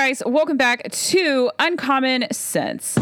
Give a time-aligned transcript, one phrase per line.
[0.00, 2.96] guys, welcome back to Uncommon Sense.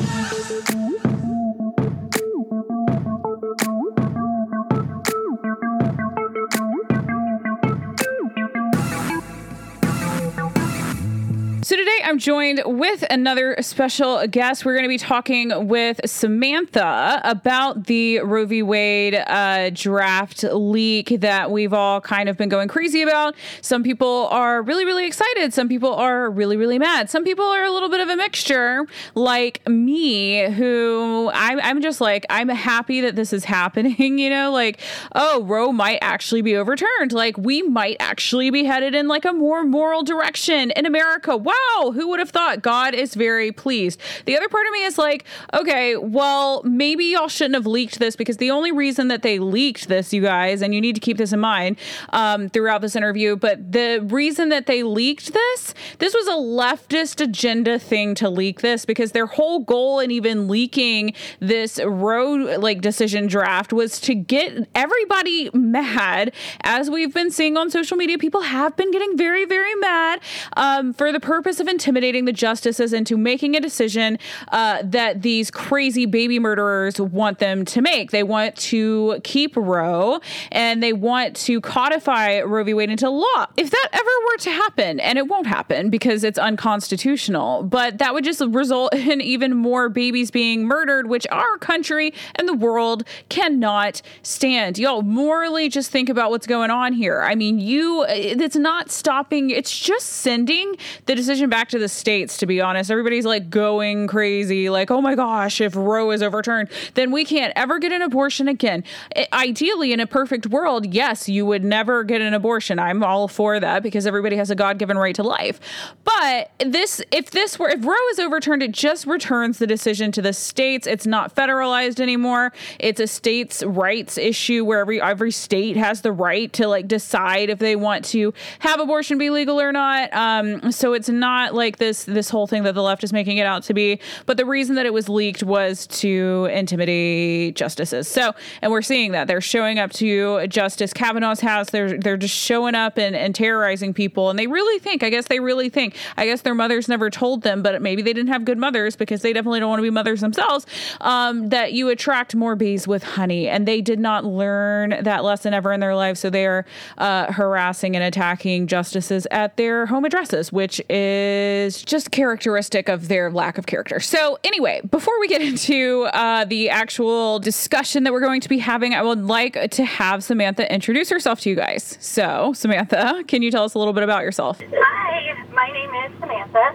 [12.08, 14.64] I'm joined with another special guest.
[14.64, 18.62] We're going to be talking with Samantha about the Roe v.
[18.62, 23.34] Wade uh, draft leak that we've all kind of been going crazy about.
[23.60, 25.52] Some people are really, really excited.
[25.52, 27.10] Some people are really, really mad.
[27.10, 32.00] Some people are a little bit of a mixture, like me, who I'm, I'm just
[32.00, 34.18] like, I'm happy that this is happening.
[34.18, 34.80] You know, like,
[35.14, 37.12] oh, Roe might actually be overturned.
[37.12, 41.36] Like, we might actually be headed in like a more moral direction in America.
[41.36, 44.00] Wow wow, who would have thought God is very pleased?
[44.24, 48.14] The other part of me is like, okay, well, maybe y'all shouldn't have leaked this
[48.14, 51.16] because the only reason that they leaked this, you guys, and you need to keep
[51.16, 51.76] this in mind
[52.10, 57.20] um, throughout this interview, but the reason that they leaked this, this was a leftist
[57.20, 62.80] agenda thing to leak this because their whole goal in even leaking this Roe like
[62.80, 66.32] decision draft was to get everybody mad.
[66.62, 70.20] As we've been seeing on social media, people have been getting very, very mad
[70.56, 74.18] um, for the purpose of intimidating the justices into making a decision
[74.52, 78.10] uh, that these crazy baby murderers want them to make.
[78.10, 80.20] They want to keep Roe
[80.52, 82.74] and they want to codify Roe v.
[82.74, 83.46] Wade into law.
[83.56, 88.12] If that ever were to happen, and it won't happen because it's unconstitutional, but that
[88.12, 93.04] would just result in even more babies being murdered, which our country and the world
[93.30, 94.76] cannot stand.
[94.76, 97.22] Y'all morally just think about what's going on here.
[97.22, 101.88] I mean, you, it's not stopping, it's just sending the decision decision back to the
[101.88, 102.90] states, to be honest.
[102.90, 107.52] Everybody's like going crazy, like, oh my gosh, if Roe is overturned, then we can't
[107.56, 108.84] ever get an abortion again.
[109.14, 112.78] It, ideally, in a perfect world, yes, you would never get an abortion.
[112.78, 115.60] I'm all for that because everybody has a God given right to life.
[116.04, 120.22] But this, if this were, if Roe is overturned, it just returns the decision to
[120.22, 120.86] the states.
[120.86, 122.52] It's not federalized anymore.
[122.78, 127.50] It's a states' rights issue where every every state has the right to like decide
[127.50, 130.12] if they want to have abortion be legal or not.
[130.12, 133.36] Um, so it's not not like this this whole thing that the left is making
[133.36, 134.00] it out to be.
[134.24, 138.08] But the reason that it was leaked was to intimidate justices.
[138.08, 141.68] So, and we're seeing that they're showing up to Justice Kavanaugh's house.
[141.70, 144.30] They're they're just showing up and, and terrorizing people.
[144.30, 147.42] And they really think, I guess they really think, I guess their mothers never told
[147.42, 149.90] them, but maybe they didn't have good mothers because they definitely don't want to be
[149.90, 150.64] mothers themselves.
[151.02, 155.52] Um, that you attract more bees with honey, and they did not learn that lesson
[155.52, 156.20] ever in their lives.
[156.20, 156.64] So they are
[156.96, 163.08] uh, harassing and attacking justices at their home addresses, which is is just characteristic of
[163.08, 164.00] their lack of character.
[164.00, 168.58] So, anyway, before we get into uh, the actual discussion that we're going to be
[168.58, 171.96] having, I would like to have Samantha introduce herself to you guys.
[172.00, 174.60] So, Samantha, can you tell us a little bit about yourself?
[174.60, 176.66] Hi, my name is Samantha.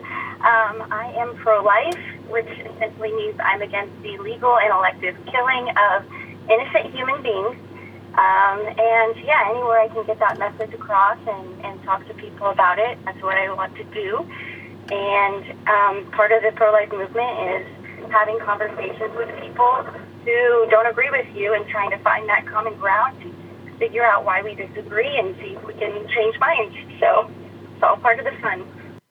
[0.44, 5.70] Um, I am pro life, which essentially means I'm against the legal and elective killing
[5.70, 6.04] of
[6.50, 7.56] innocent human beings.
[8.14, 12.48] Um, and yeah, anywhere I can get that message across and, and talk to people
[12.48, 14.30] about it, that's what I want to do.
[14.92, 19.84] And um, part of the pro life movement is having conversations with people
[20.26, 24.26] who don't agree with you and trying to find that common ground and figure out
[24.26, 26.76] why we disagree and see if we can change minds.
[27.00, 27.32] So
[27.74, 28.64] it's all part of the fun.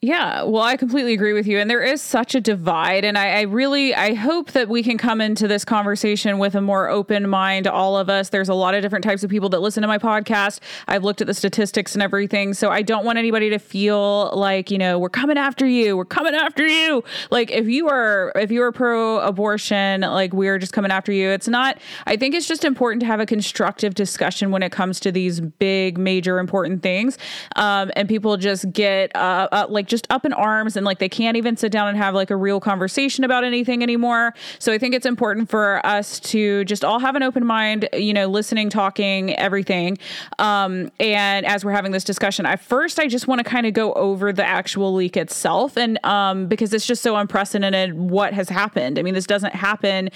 [0.05, 1.61] Yeah, well, I completely agree with you.
[1.61, 3.05] And there is such a divide.
[3.05, 6.61] And I, I, really, I hope that we can come into this conversation with a
[6.61, 8.31] more open mind, all of us.
[8.31, 10.59] There's a lot of different types of people that listen to my podcast.
[10.89, 12.53] I've looked at the statistics and everything.
[12.53, 15.97] So I don't want anybody to feel like, you know, we're coming after you.
[15.97, 17.05] We're coming after you.
[17.31, 21.29] Like if you are, if you are pro abortion, like we're just coming after you.
[21.29, 24.99] It's not, I think it's just important to have a constructive discussion when it comes
[24.99, 27.19] to these big, major, important things.
[27.55, 31.09] Um, and people just get, uh, uh like, just up in arms and like they
[31.09, 34.33] can't even sit down and have like a real conversation about anything anymore.
[34.59, 38.15] So I think it's important for us to just all have an open mind, you
[38.15, 39.99] know, listening, talking, everything.
[40.39, 43.75] Um, and as we're having this discussion, I first I just want to kind of
[43.75, 48.49] go over the actual leak itself and um, because it's just so unprecedented what has
[48.49, 48.99] happened.
[48.99, 50.09] I mean, this doesn't happen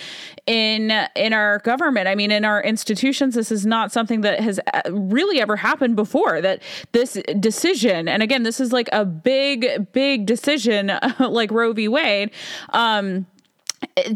[0.47, 2.09] in in our government.
[2.09, 5.97] I mean, in our institutions, this is not something that has uh, really ever happened
[5.97, 6.41] before.
[6.41, 6.63] That
[6.93, 11.89] this decision, and again, this is like a big big, decision like Roe v.
[11.89, 12.31] Wade.
[12.71, 13.27] Um,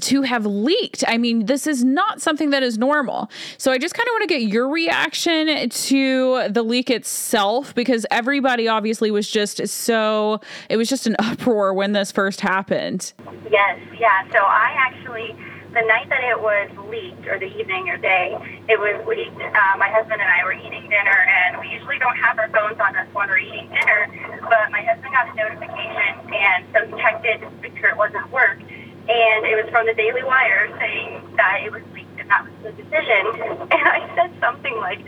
[0.01, 1.05] to have leaked.
[1.07, 3.31] I mean, this is not something that is normal.
[3.59, 8.07] So I just kind of want to get your reaction to the leak itself because
[8.11, 13.13] everybody obviously was just so, it was just an uproar when this first happened.
[13.51, 14.31] Yes, yeah.
[14.33, 15.37] So I actually
[15.73, 18.35] the night that it was leaked, or the evening or day,
[18.69, 19.39] it was leaked.
[19.39, 22.81] Uh, my husband and I were eating dinner, and we usually don't have our phones
[22.81, 24.11] on us when we're eating dinner.
[24.43, 28.27] But my husband got a notification, and so checked it to make sure it wasn't
[28.33, 28.59] work.
[28.59, 32.55] And it was from the Daily Wire saying that it was leaked and that was
[32.63, 33.27] the decision.
[33.71, 35.01] And I said something like,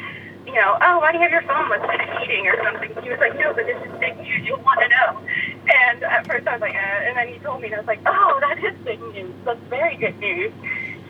[0.52, 2.92] you know, oh, why do you have your phone with like heating or something?
[3.02, 4.44] He was like, no, but this is big news.
[4.44, 5.18] You'll want to know.
[5.64, 7.86] And at first I was like, uh, and then he told me, and I was
[7.86, 9.32] like, oh, that is big news.
[9.46, 10.52] That's very good news.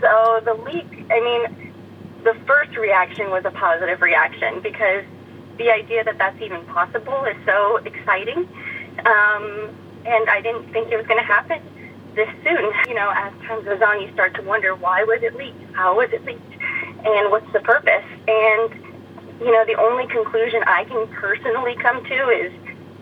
[0.01, 1.73] So the leak, I mean,
[2.23, 5.05] the first reaction was a positive reaction because
[5.59, 8.49] the idea that that's even possible is so exciting.
[9.05, 9.75] Um,
[10.07, 11.61] and I didn't think it was going to happen
[12.15, 12.71] this soon.
[12.87, 15.75] You know, as time goes on, you start to wonder why was it leaked?
[15.75, 16.53] How was it leaked?
[17.05, 18.05] And what's the purpose?
[18.29, 18.92] And
[19.45, 22.53] you know, the only conclusion I can personally come to is,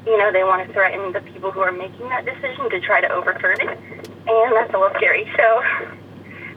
[0.07, 3.01] you know, they want to threaten the people who are making that decision to try
[3.01, 3.69] to overturn it.
[3.69, 5.31] And that's a little scary.
[5.37, 5.63] So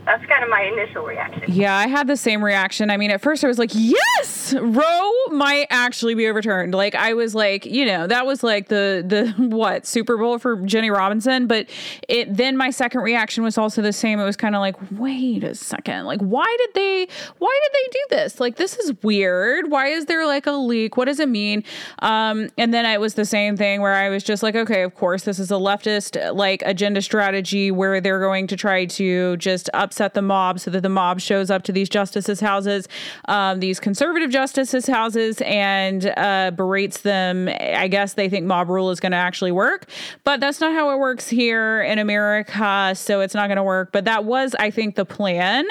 [0.06, 1.44] that's kind of my initial reaction.
[1.48, 2.90] Yeah, I had the same reaction.
[2.90, 6.76] I mean, at first I was like, yes, Roe might actually be overturned.
[6.76, 10.58] Like I was like, you know, that was like the the what Super Bowl for
[10.58, 11.48] Jenny Robinson.
[11.48, 11.70] But
[12.10, 14.20] it then my second reaction was also the same.
[14.20, 17.08] It was kind of like, wait a second, like why did they
[17.40, 18.40] why did they do this?
[18.40, 19.72] Like this is weird.
[19.72, 20.98] Why is there like a leak?
[20.98, 21.64] What does it mean?
[22.00, 24.96] Um, and then it was the same thing where I was just like, okay, of
[24.96, 29.70] course this is a leftist like agenda strategy where they're going to try to just
[29.74, 32.88] up upset the mob so that the mob shows up to these justices' houses,
[33.26, 37.48] um, these conservative justices' houses, and uh, berates them.
[37.48, 39.88] I guess they think mob rule is going to actually work,
[40.24, 42.94] but that's not how it works here in America.
[42.96, 43.92] So it's not going to work.
[43.92, 45.68] But that was, I think, the plan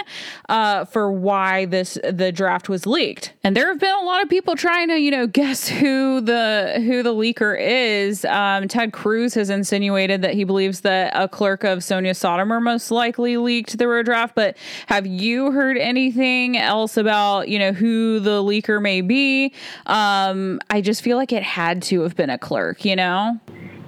[0.49, 3.33] uh, for why this the draft was leaked.
[3.43, 6.81] And there have been a lot of people trying to, you know, guess who the
[6.87, 8.25] who the leaker is.
[8.25, 12.93] Um, Ted Cruz has insinuated that he believes that a clerk of Sonia Sotomayor most
[12.93, 18.21] likely leaked the Roe draft, but have you heard anything else about, you know, who
[18.21, 19.55] the leaker may be?
[19.87, 23.41] Um, I just feel like it had to have been a clerk, you know?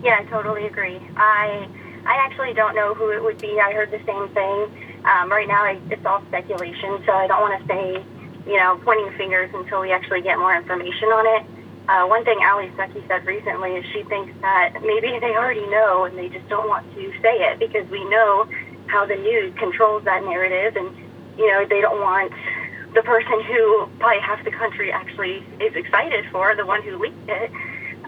[0.02, 0.98] Yeah, I totally agree.
[1.16, 1.68] I
[2.06, 3.60] I actually don't know who it would be.
[3.60, 5.04] I heard the same thing.
[5.04, 8.04] Um, right now, I, it's all speculation, so I don't want to say,
[8.46, 11.46] you know, pointing fingers until we actually get more information on it.
[11.88, 16.04] Uh, one thing Allie Stuckey said recently is she thinks that maybe they already know
[16.04, 18.48] and they just don't want to say it because we know
[18.86, 20.94] how the news controls that narrative, and
[21.38, 22.32] you know they don't want
[22.94, 27.28] the person who probably half the country actually is excited for, the one who leaked
[27.28, 27.50] it,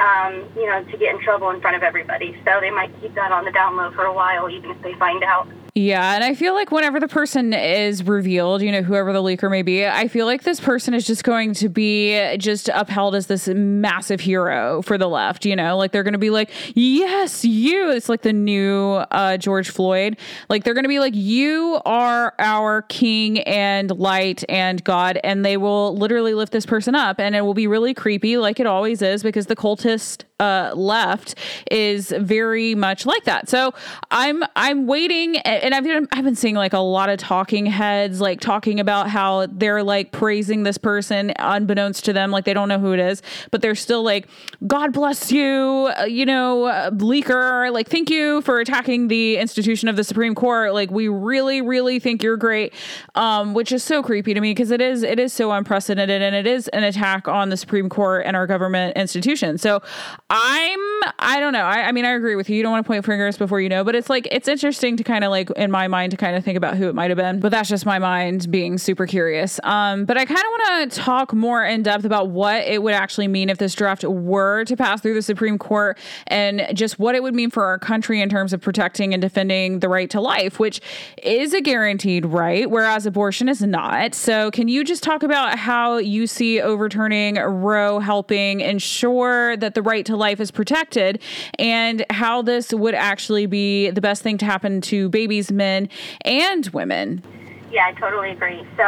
[0.00, 2.36] um, you know, to get in trouble in front of everybody.
[2.44, 4.94] So they might keep that on the down low for a while, even if they
[4.94, 5.48] find out.
[5.78, 9.50] Yeah, and I feel like whenever the person is revealed, you know, whoever the leaker
[9.50, 13.26] may be, I feel like this person is just going to be just upheld as
[13.26, 15.76] this massive hero for the left, you know?
[15.76, 20.16] Like they're going to be like, "Yes, you." It's like the new uh, George Floyd.
[20.48, 25.44] Like they're going to be like, "You are our king and light and God." And
[25.44, 28.66] they will literally lift this person up and it will be really creepy like it
[28.66, 31.34] always is because the cultist uh, left
[31.70, 33.48] is very much like that.
[33.48, 33.72] So
[34.10, 35.36] I'm I'm waiting
[35.66, 39.10] and I've been, I've been seeing like a lot of talking heads like talking about
[39.10, 43.00] how they're like praising this person unbeknownst to them, like they don't know who it
[43.00, 43.20] is,
[43.50, 44.28] but they're still like,
[44.64, 49.88] God bless you, uh, you know, uh, leaker, like thank you for attacking the institution
[49.88, 50.72] of the Supreme Court.
[50.72, 52.72] Like we really, really think you're great,
[53.16, 56.36] um, which is so creepy to me because it is it is so unprecedented and
[56.36, 59.58] it is an attack on the Supreme Court and our government institution.
[59.58, 59.82] So
[60.30, 60.78] I'm
[61.18, 61.64] I don't know.
[61.64, 62.56] I, I mean I agree with you.
[62.56, 65.02] You don't want to point fingers before you know, but it's like it's interesting to
[65.02, 67.16] kind of like in my mind to kind of think about who it might have
[67.16, 67.40] been.
[67.40, 69.58] But that's just my mind being super curious.
[69.64, 72.94] Um, but I kind of want to talk more in depth about what it would
[72.94, 77.14] actually mean if this draft were to pass through the Supreme Court and just what
[77.14, 80.20] it would mean for our country in terms of protecting and defending the right to
[80.20, 80.80] life, which
[81.22, 84.14] is a guaranteed right, whereas abortion is not.
[84.14, 89.82] So, can you just talk about how you see overturning Roe helping ensure that the
[89.82, 91.22] right to life is protected
[91.58, 95.35] and how this would actually be the best thing to happen to babies?
[95.50, 95.88] Men
[96.22, 97.22] and women.
[97.70, 98.66] Yeah, I totally agree.
[98.76, 98.82] So,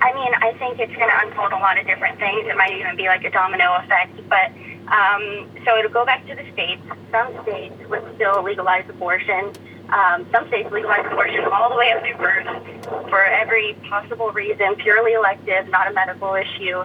[0.00, 2.46] I mean, I think it's going to unfold a lot of different things.
[2.46, 4.16] It might even be like a domino effect.
[4.28, 4.50] But
[4.92, 6.82] um, so it'll go back to the states.
[7.10, 9.52] Some states would still legalize abortion.
[9.88, 14.74] Um, some states legalize abortion all the way up to birth for every possible reason,
[14.76, 16.80] purely elective, not a medical issue.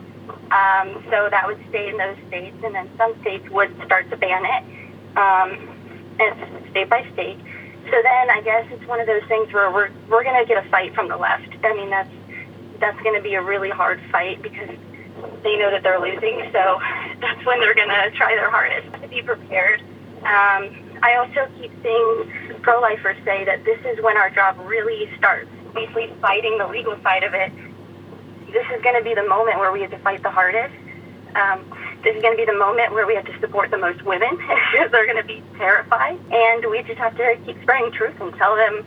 [0.52, 4.18] Um, so that would stay in those states, and then some states would start to
[4.18, 5.18] ban it.
[5.18, 5.68] Um,
[6.20, 7.40] it's state by state.
[7.86, 10.70] So then I guess it's one of those things where we're we're to get a
[10.70, 11.50] fight from the left.
[11.64, 12.10] I mean that's
[12.80, 14.70] that's to be a really hard fight because
[15.44, 16.50] they know that they're losing.
[16.52, 16.80] So
[17.20, 19.82] that's when they're to try their hardest to be prepared.
[20.22, 25.50] Um, I also keep seeing pro-lifers say that this is when our job really starts,
[25.74, 27.52] basically fighting the legal side of it.
[28.52, 30.76] This is going to be the moment where we have to fight the hardest.
[31.36, 31.66] Um,
[32.04, 34.30] this is going to be the moment where we have to support the most women
[34.92, 36.20] they're going to be terrified.
[36.32, 38.86] And we just have to keep spreading truth and tell them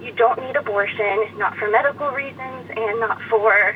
[0.00, 3.74] you don't need abortion, not for medical reasons and not for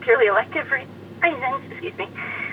[0.00, 0.86] purely elective re-
[1.22, 2.08] reasons, excuse me.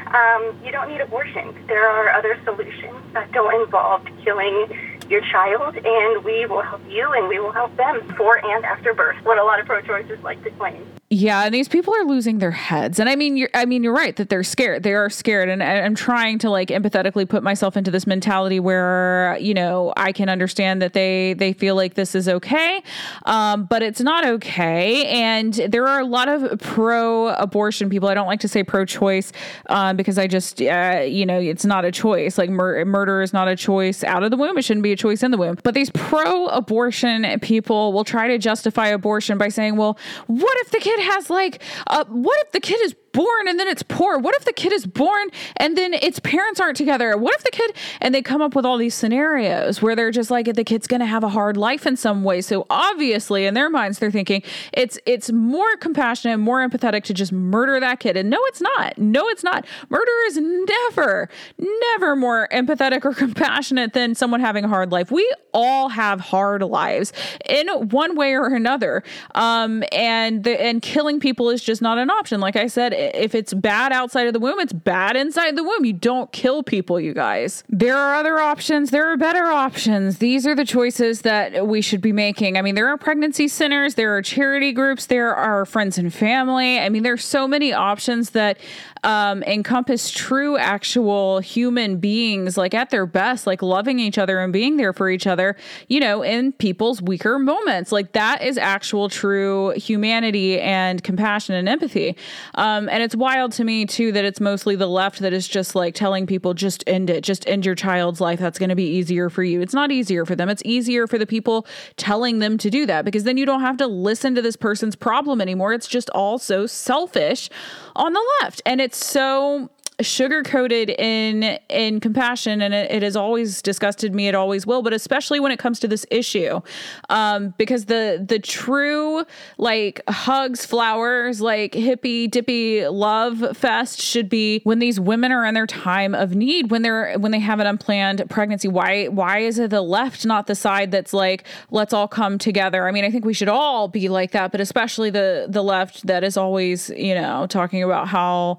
[0.07, 1.55] Um, you don't need abortion.
[1.67, 4.67] There are other solutions that don't involve killing
[5.09, 8.93] your child, and we will help you and we will help them before and after
[8.93, 10.85] birth, what a lot of pro choicers like to claim.
[11.13, 12.97] Yeah, and these people are losing their heads.
[12.97, 14.83] And I mean, you're, I mean, you're right that they're scared.
[14.83, 19.37] They are scared, and I'm trying to like empathetically put myself into this mentality where
[19.41, 22.81] you know I can understand that they they feel like this is okay,
[23.25, 25.05] um, but it's not okay.
[25.07, 28.07] And there are a lot of pro-abortion people.
[28.07, 29.33] I don't like to say pro-choice
[29.67, 32.37] um, because I just uh, you know it's not a choice.
[32.37, 34.57] Like mur- murder is not a choice out of the womb.
[34.57, 35.57] It shouldn't be a choice in the womb.
[35.61, 40.79] But these pro-abortion people will try to justify abortion by saying, well, what if the
[40.79, 44.17] kid has like, uh, what if the kid is born and then it's poor?
[44.17, 47.17] What if the kid is born and then its parents aren't together?
[47.17, 50.31] What if the kid and they come up with all these scenarios where they're just
[50.31, 52.41] like the kid's going to have a hard life in some way.
[52.41, 57.31] So obviously in their minds they're thinking it's it's more compassionate, more empathetic to just
[57.31, 58.17] murder that kid.
[58.17, 58.97] And no it's not.
[58.97, 59.65] No it's not.
[59.89, 65.11] Murder is never never more empathetic or compassionate than someone having a hard life.
[65.11, 67.13] We all have hard lives
[67.47, 69.03] in one way or another.
[69.35, 72.39] Um and the, and killing people is just not an option.
[72.39, 75.85] Like I said if it's bad outside of the womb, it's bad inside the womb.
[75.85, 77.63] You don't kill people, you guys.
[77.69, 78.91] There are other options.
[78.91, 80.19] There are better options.
[80.19, 82.57] These are the choices that we should be making.
[82.57, 86.79] I mean, there are pregnancy centers, there are charity groups, there are friends and family.
[86.79, 88.57] I mean, there's so many options that
[89.03, 94.53] um, encompass true, actual human beings, like at their best, like loving each other and
[94.53, 95.55] being there for each other,
[95.87, 97.91] you know, in people's weaker moments.
[97.91, 102.15] Like that is actual, true humanity and compassion and empathy.
[102.55, 105.75] Um, and it's wild to me, too, that it's mostly the left that is just
[105.75, 108.39] like telling people, just end it, just end your child's life.
[108.39, 109.61] That's going to be easier for you.
[109.61, 110.49] It's not easier for them.
[110.49, 113.77] It's easier for the people telling them to do that because then you don't have
[113.77, 115.73] to listen to this person's problem anymore.
[115.73, 117.49] It's just all so selfish
[117.95, 118.61] on the left.
[118.65, 119.69] And it's so
[120.03, 124.81] sugar coated in in compassion and it, it, has always disgusted me it always will
[124.81, 126.61] but especially when it comes to this issue.
[127.09, 129.25] Um, because the the true
[129.57, 135.53] like hugs flowers like hippy dippy love fest should be when these women are in
[135.53, 138.67] their time of need when they're when they have an unplanned pregnancy.
[138.67, 142.87] Why why is it the left not the side that's like let's all come together?
[142.87, 146.07] I mean i think we should all be like that but especially the the left
[146.07, 148.57] that is always you know talking about how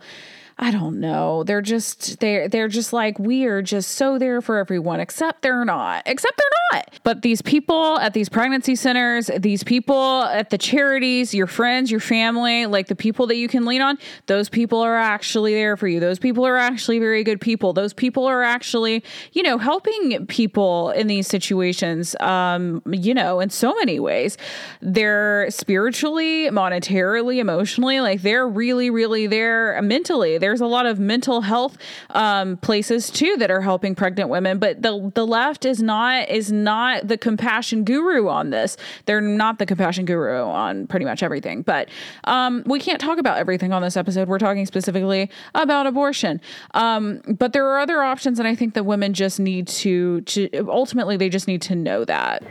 [0.62, 1.42] I don't know.
[1.42, 5.64] They're just they're they're just like we are just so there for everyone except they're
[5.64, 6.04] not.
[6.06, 6.88] Except they're not.
[7.02, 11.98] But these people at these pregnancy centers, these people at the charities, your friends, your
[11.98, 15.88] family, like the people that you can lean on, those people are actually there for
[15.88, 15.98] you.
[15.98, 17.72] Those people are actually very good people.
[17.72, 19.02] Those people are actually,
[19.32, 24.38] you know, helping people in these situations um, you know, in so many ways.
[24.80, 31.40] They're spiritually, monetarily, emotionally, like they're really really there mentally there's a lot of mental
[31.40, 31.78] health
[32.10, 36.52] um, places too that are helping pregnant women, but the the left is not is
[36.52, 38.76] not the compassion guru on this.
[39.06, 41.62] They're not the compassion guru on pretty much everything.
[41.62, 41.88] But
[42.24, 44.28] um, we can't talk about everything on this episode.
[44.28, 46.38] We're talking specifically about abortion.
[46.74, 50.50] Um, but there are other options, and I think that women just need to to
[50.68, 52.42] ultimately they just need to know that.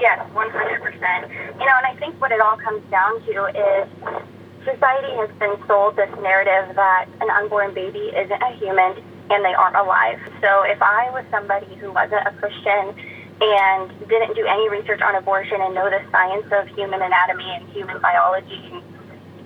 [0.00, 1.30] Yes, one hundred percent.
[1.30, 4.37] You know, and I think what it all comes down to is
[4.74, 9.54] society has been sold this narrative that an unborn baby isn't a human and they
[9.54, 10.18] aren't alive.
[10.40, 12.94] So if I was somebody who wasn't a Christian
[13.40, 17.68] and didn't do any research on abortion and know the science of human anatomy and
[17.70, 18.82] human biology and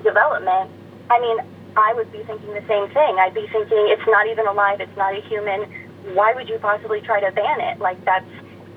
[0.02, 0.71] development,
[1.11, 1.38] I mean,
[1.76, 3.17] I would be thinking the same thing.
[3.19, 5.69] I'd be thinking it's not even alive, it's not a human.
[6.14, 7.79] Why would you possibly try to ban it?
[7.79, 8.29] Like that's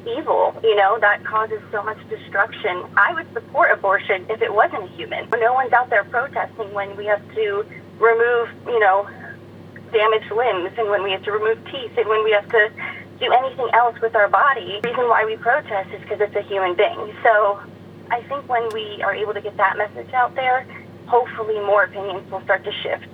[0.08, 2.84] evil, you know, that causes so much destruction.
[2.98, 5.30] I would support abortion if it wasn't a human.
[5.32, 7.66] No one's out there protesting when we have to
[8.00, 9.08] remove, you know,
[9.92, 12.70] damaged limbs and when we have to remove teeth and when we have to
[13.20, 14.80] do anything else with our body.
[14.84, 17.16] The reason why we protest is because it's a human being.
[17.24, 17.60] So
[18.12, 20.68] I think when we are able to get that message out there,
[21.08, 23.08] hopefully more opinions will start to shift.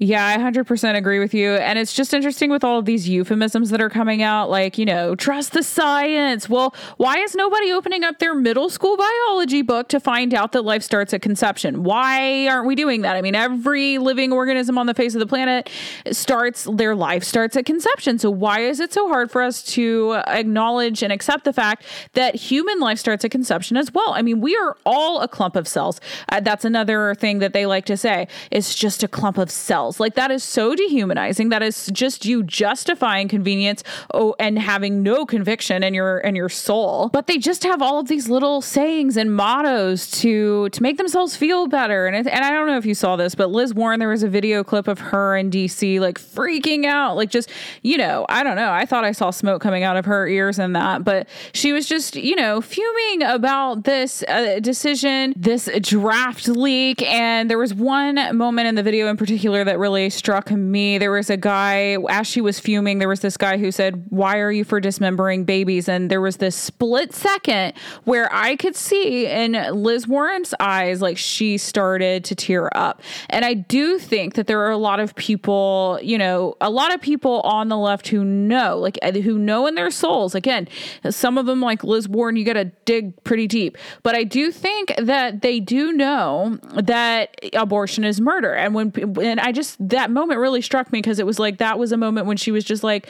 [0.00, 1.54] Yeah, I 100% agree with you.
[1.54, 4.84] And it's just interesting with all of these euphemisms that are coming out, like, you
[4.84, 6.48] know, trust the science.
[6.48, 10.62] Well, why is nobody opening up their middle school biology book to find out that
[10.62, 11.82] life starts at conception?
[11.82, 13.16] Why aren't we doing that?
[13.16, 15.68] I mean, every living organism on the face of the planet
[16.12, 18.20] starts, their life starts at conception.
[18.20, 22.36] So why is it so hard for us to acknowledge and accept the fact that
[22.36, 24.12] human life starts at conception as well?
[24.12, 26.00] I mean, we are all a clump of cells.
[26.28, 28.28] Uh, that's another thing that they like to say.
[28.52, 31.48] It's just a clump of cells Like that is so dehumanizing.
[31.48, 36.48] That is just you justifying convenience oh, and having no conviction in your in your
[36.48, 37.08] soul.
[37.12, 41.36] But they just have all of these little sayings and mottos to to make themselves
[41.36, 42.06] feel better.
[42.06, 44.28] And and I don't know if you saw this, but Liz Warren, there was a
[44.28, 47.50] video clip of her in DC like freaking out, like just
[47.82, 48.70] you know, I don't know.
[48.70, 51.86] I thought I saw smoke coming out of her ears and that, but she was
[51.86, 58.36] just you know fuming about this uh, decision, this draft leak, and there was one
[58.36, 60.98] moment in the video in particular that really struck me.
[60.98, 62.98] There was a guy as she was fuming.
[62.98, 66.38] There was this guy who said, "Why are you for dismembering babies?" And there was
[66.38, 72.34] this split second where I could see in Liz Warren's eyes like she started to
[72.34, 73.02] tear up.
[73.30, 76.94] And I do think that there are a lot of people, you know, a lot
[76.94, 80.34] of people on the left who know, like uh, who know in their souls.
[80.34, 80.68] Again,
[81.10, 83.76] some of them like Liz Warren, you got to dig pretty deep.
[84.02, 88.54] But I do think that they do know that abortion is murder.
[88.54, 91.78] And when and I just that moment really struck me because it was like that
[91.78, 93.08] was a moment when she was just like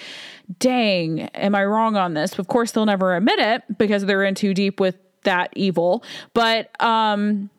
[0.58, 2.38] dang, am I wrong on this?
[2.38, 6.02] Of course, they'll never admit it because they're in too deep with that evil.
[6.32, 7.50] But um,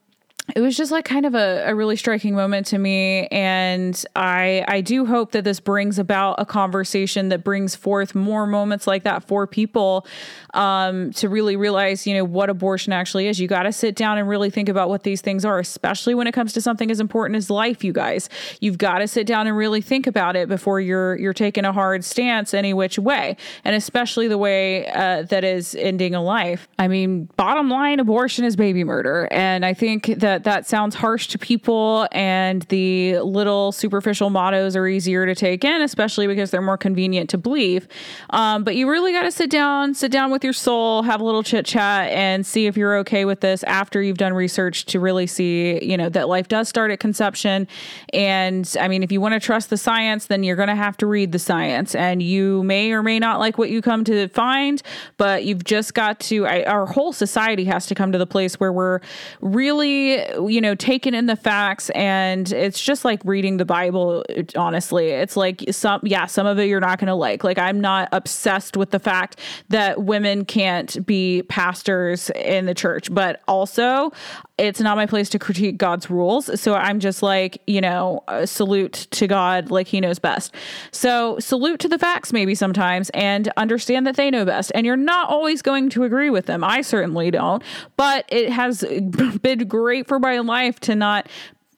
[0.55, 4.63] it was just like kind of a, a really striking moment to me and i
[4.67, 9.03] i do hope that this brings about a conversation that brings forth more moments like
[9.03, 10.05] that for people
[10.53, 13.39] um, to really realize you know what abortion actually is.
[13.39, 16.27] You got to sit down and really think about what these things are especially when
[16.27, 18.29] it comes to something as important as life you guys.
[18.59, 21.73] You've got to sit down and really think about it before you're you're taking a
[21.73, 26.67] hard stance any which way and especially the way uh, that is ending a life.
[26.77, 30.95] I mean bottom line abortion is baby murder and i think that that that sounds
[30.95, 36.51] harsh to people and the little superficial mottos are easier to take in, especially because
[36.51, 37.87] they're more convenient to believe.
[38.31, 41.23] Um, but you really got to sit down, sit down with your soul, have a
[41.23, 44.99] little chit chat, and see if you're okay with this after you've done research to
[44.99, 47.67] really see, you know, that life does start at conception.
[48.13, 50.97] And I mean, if you want to trust the science, then you're going to have
[50.97, 51.95] to read the science.
[51.95, 54.81] And you may or may not like what you come to find,
[55.17, 58.59] but you've just got to, I, our whole society has to come to the place
[58.59, 58.99] where we're
[59.41, 64.23] really you know, taking in the facts and it's just like reading the Bible,
[64.55, 65.09] honestly.
[65.09, 67.43] It's like some, yeah, some of it you're not going to like.
[67.43, 69.39] Like, I'm not obsessed with the fact
[69.69, 74.11] that women can't be pastors in the church, but also
[74.59, 76.59] it's not my place to critique God's rules.
[76.59, 80.53] So I'm just like, you know, uh, salute to God like he knows best.
[80.91, 84.71] So salute to the facts maybe sometimes and understand that they know best.
[84.75, 86.63] And you're not always going to agree with them.
[86.63, 87.63] I certainly don't.
[87.95, 88.83] But it has
[89.41, 91.27] been great for my life to not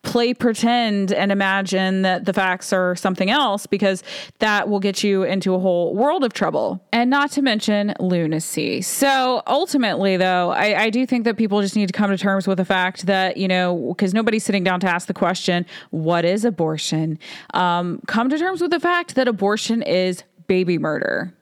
[0.03, 4.03] play pretend and imagine that the facts are something else because
[4.39, 6.83] that will get you into a whole world of trouble.
[6.91, 8.81] And not to mention lunacy.
[8.81, 12.47] So ultimately, though, I, I do think that people just need to come to terms
[12.47, 16.25] with the fact that, you know, because nobody's sitting down to ask the question, what
[16.25, 17.19] is abortion?
[17.53, 21.33] Um, come to terms with the fact that abortion is baby murder.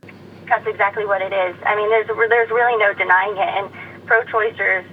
[0.48, 1.56] That's exactly what it is.
[1.66, 3.40] I mean, there's, there's really no denying it.
[3.40, 4.86] And pro choicers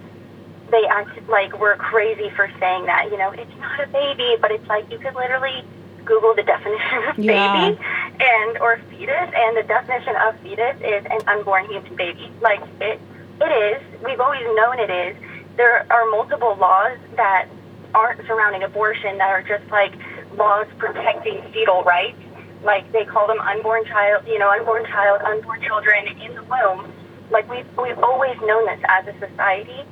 [0.70, 3.11] they act like we're crazy for saying that.
[3.11, 5.64] You know, it's not a baby, but it's like you could literally
[6.05, 7.70] Google the definition of yeah.
[7.70, 7.81] baby
[8.20, 12.31] and or fetus, and the definition of fetus is an unborn human baby.
[12.40, 13.00] Like it,
[13.40, 14.02] it is.
[14.02, 15.16] We've always known it is.
[15.57, 17.48] There are multiple laws that
[17.94, 19.94] aren't surrounding abortion that are just like
[20.37, 22.18] laws protecting fetal rights.
[22.62, 26.92] Like they call them unborn child, you know, unborn child, unborn children in the womb.
[27.31, 29.83] Like we've we've always known this as a society,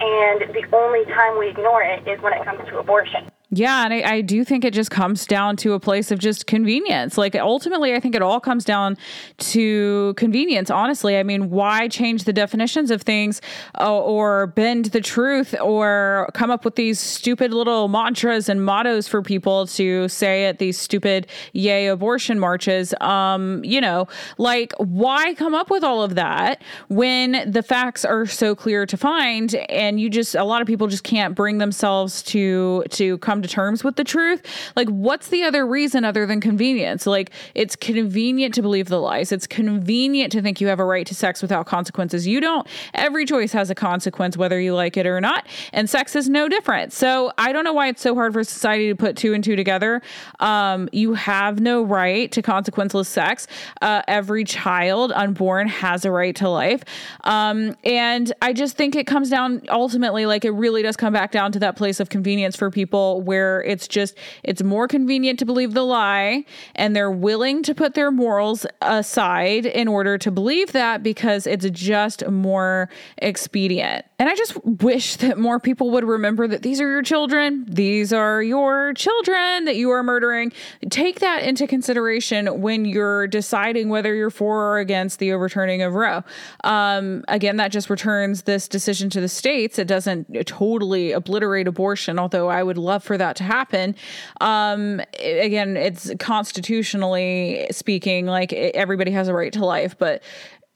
[0.00, 3.30] and the only time we ignore it is when it comes to abortion.
[3.56, 6.48] Yeah, and I, I, do think it just comes down to a place of just
[6.48, 7.16] convenience.
[7.16, 8.96] Like ultimately, I think it all comes down
[9.38, 10.70] to convenience.
[10.70, 13.40] Honestly, I mean, why change the definitions of things,
[13.78, 19.06] uh, or bend the truth, or come up with these stupid little mantras and mottos
[19.06, 22.92] for people to say at these stupid "Yay abortion" marches?
[23.00, 28.26] Um, you know, like why come up with all of that when the facts are
[28.26, 32.20] so clear to find, and you just a lot of people just can't bring themselves
[32.24, 34.42] to to come to terms with the truth.
[34.74, 37.06] Like, what's the other reason other than convenience?
[37.06, 39.32] Like, it's convenient to believe the lies.
[39.32, 42.26] It's convenient to think you have a right to sex without consequences.
[42.26, 42.66] You don't.
[42.94, 45.46] Every choice has a consequence, whether you like it or not.
[45.72, 46.92] And sex is no different.
[46.92, 49.56] So I don't know why it's so hard for society to put two and two
[49.56, 50.00] together.
[50.40, 53.46] Um, you have no right to consequenceless sex.
[53.82, 56.82] Uh, every child unborn has a right to life.
[57.24, 61.32] Um, and I just think it comes down ultimately, like, it really does come back
[61.32, 63.33] down to that place of convenience for people where
[63.66, 66.44] it's just it's more convenient to believe the lie
[66.74, 71.68] and they're willing to put their morals aside in order to believe that because it's
[71.70, 74.04] just more expedient.
[74.24, 77.66] And I just wish that more people would remember that these are your children.
[77.68, 80.50] These are your children that you are murdering.
[80.88, 85.92] Take that into consideration when you're deciding whether you're for or against the overturning of
[85.92, 86.24] Roe.
[86.64, 89.78] Um, again, that just returns this decision to the states.
[89.78, 93.94] It doesn't totally obliterate abortion, although I would love for that to happen.
[94.40, 100.22] Um, again, it's constitutionally speaking, like everybody has a right to life, but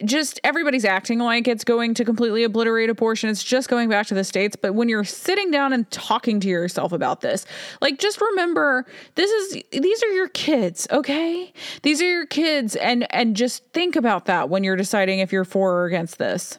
[0.04, 3.28] just everybody's acting like it's going to completely obliterate abortion.
[3.28, 4.56] It's just going back to the states.
[4.56, 7.44] But when you're sitting down and talking to yourself about this,
[7.80, 11.52] like just remember this is these are your kids, okay?
[11.82, 15.44] These are your kids and and just think about that when you're deciding if you're
[15.44, 16.58] for or against this.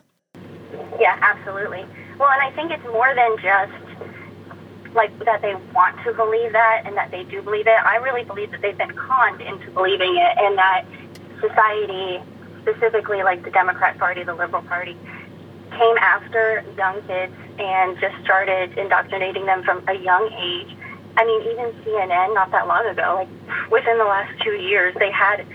[1.00, 1.86] Yeah, absolutely.
[2.20, 6.82] Well, and I think it's more than just like that they want to believe that
[6.86, 7.80] and that they do believe it.
[7.86, 10.84] I really believe that they've been conned into believing it and that
[11.40, 12.20] society
[12.62, 14.98] specifically like the Democrat Party, the Liberal Party,
[15.72, 20.76] came after young kids and just started indoctrinating them from a young age.
[21.18, 25.12] I mean, even CNN, not that long ago, like within the last two years, they
[25.12, 25.46] had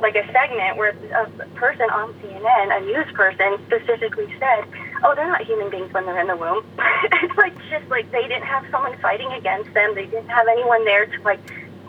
[0.00, 4.64] like a segment where a person on CNN, a news person, specifically said,
[5.02, 8.22] "Oh, they're not human beings when they're in the womb." it's like just like they
[8.22, 9.94] didn't have someone fighting against them.
[9.94, 11.40] They didn't have anyone there to like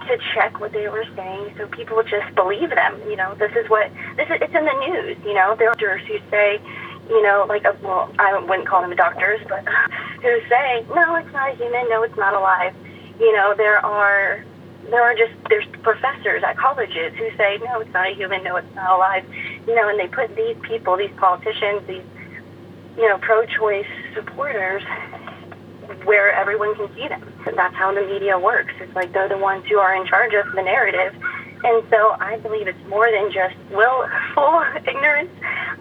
[0.08, 3.00] to check what they were saying, so people just believe them.
[3.08, 4.38] You know, this is what this is.
[4.42, 5.18] It's in the news.
[5.26, 6.62] You know, there are doctors who say,
[7.10, 9.66] you know, like, a, uh, well, I wouldn't call them doctors, but
[10.22, 12.76] who say, no, it's not a human, no, it's not alive.
[13.20, 14.44] You know, there are
[14.90, 18.56] there are just there's professors at colleges who say, no, it's not a human, no,
[18.58, 19.26] it's not alive.
[19.68, 22.04] You know, and they put these people, these politicians, these
[22.98, 24.84] you know, pro-choice supporters
[26.06, 27.22] where everyone can see them.
[27.56, 28.74] That's how the media works.
[28.80, 31.14] It's like they're the ones who are in charge of the narrative.
[31.64, 35.32] And so I believe it's more than just willful ignorance.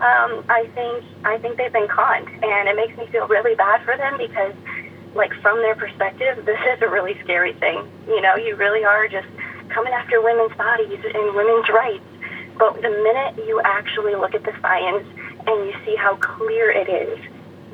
[0.01, 3.83] Um, I think I think they've been conned, and it makes me feel really bad
[3.85, 4.55] for them because,
[5.15, 7.87] like from their perspective, this is a really scary thing.
[8.07, 9.29] You know, you really are just
[9.69, 12.05] coming after women's bodies and women's rights.
[12.59, 15.07] But the minute you actually look at the science
[15.47, 17.19] and you see how clear it is,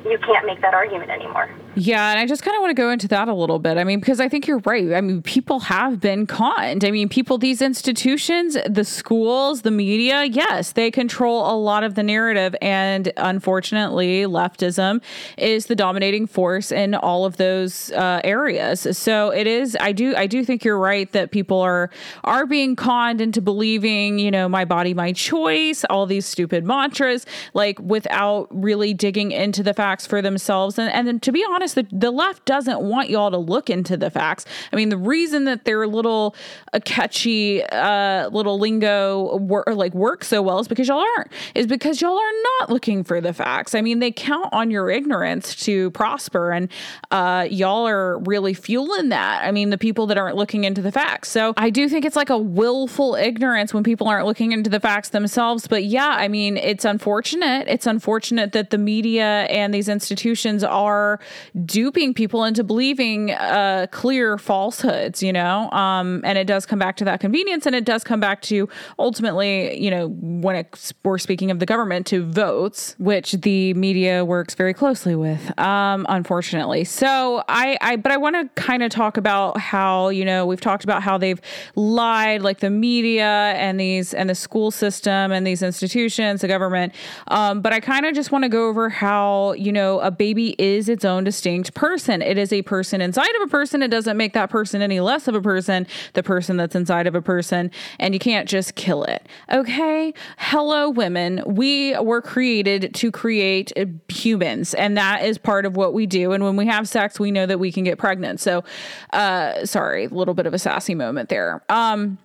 [0.05, 1.49] you can't make that argument anymore.
[1.73, 3.77] Yeah, and I just kind of want to go into that a little bit.
[3.77, 4.91] I mean, because I think you're right.
[4.91, 6.83] I mean, people have been conned.
[6.83, 11.95] I mean, people, these institutions, the schools, the media, yes, they control a lot of
[11.95, 12.57] the narrative.
[12.61, 15.01] And unfortunately, leftism
[15.37, 18.85] is the dominating force in all of those uh, areas.
[18.97, 21.89] So it is, I do, I do think you're right that people are,
[22.25, 27.25] are being conned into believing, you know, my body, my choice, all these stupid mantras,
[27.53, 30.77] like without really digging into the facts for themselves.
[30.77, 33.69] And, and then to be honest, honest, the, the left doesn't want y'all to look
[33.69, 34.45] into the facts.
[34.73, 36.35] I mean, the reason that their little
[36.73, 41.31] uh, catchy uh, little lingo wor- like work so well is because y'all aren't.
[41.53, 43.75] Is because y'all are not looking for the facts.
[43.75, 46.69] I mean, they count on your ignorance to prosper, and
[47.11, 49.45] uh, y'all are really fueling that.
[49.45, 51.29] I mean, the people that aren't looking into the facts.
[51.29, 54.79] So I do think it's like a willful ignorance when people aren't looking into the
[54.79, 55.67] facts themselves.
[55.67, 57.67] But yeah, I mean, it's unfortunate.
[57.67, 61.19] It's unfortunate that the media and these institutions are
[61.65, 65.69] duping people into believing uh, clear falsehoods, you know?
[65.71, 68.69] Um, and it does come back to that convenience and it does come back to
[68.97, 74.23] ultimately, you know, when it's, we're speaking of the government, to votes, which the media
[74.23, 76.83] works very closely with, um, unfortunately.
[76.83, 80.61] So I, I but I want to kind of talk about how, you know, we've
[80.61, 81.41] talked about how they've
[81.75, 86.93] lied, like the media and these, and the school system and these institutions, the government.
[87.27, 90.55] Um, but I kind of just want to go over how, you know, a baby
[90.57, 92.21] is its own distinct person.
[92.21, 93.81] It is a person inside of a person.
[93.81, 97.15] It doesn't make that person any less of a person, the person that's inside of
[97.15, 99.27] a person, and you can't just kill it.
[99.51, 100.13] Okay?
[100.37, 101.41] Hello, women.
[101.47, 103.73] We were created to create
[104.07, 106.31] humans, and that is part of what we do.
[106.31, 108.39] And when we have sex, we know that we can get pregnant.
[108.39, 108.63] So,
[109.11, 111.63] uh, sorry, a little bit of a sassy moment there.
[111.69, 112.19] Um,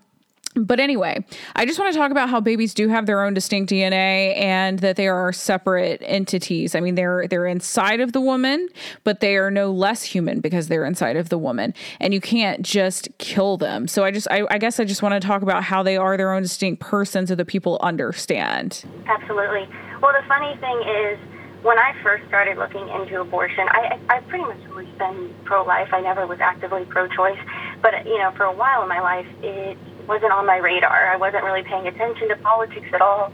[0.56, 3.70] but anyway, I just want to talk about how babies do have their own distinct
[3.70, 6.74] DNA and that they are separate entities.
[6.74, 8.68] I mean, they're they're inside of the woman,
[9.04, 12.62] but they are no less human because they're inside of the woman, and you can't
[12.62, 13.86] just kill them.
[13.86, 16.16] So I just, I, I guess, I just want to talk about how they are
[16.16, 18.84] their own distinct person, so that people understand.
[19.06, 19.68] Absolutely.
[20.00, 21.18] Well, the funny thing is,
[21.62, 25.88] when I first started looking into abortion, I I pretty much always been pro-life.
[25.92, 27.38] I never was actively pro-choice,
[27.82, 31.10] but you know, for a while in my life, it wasn't on my radar.
[31.10, 33.32] I wasn't really paying attention to politics at all,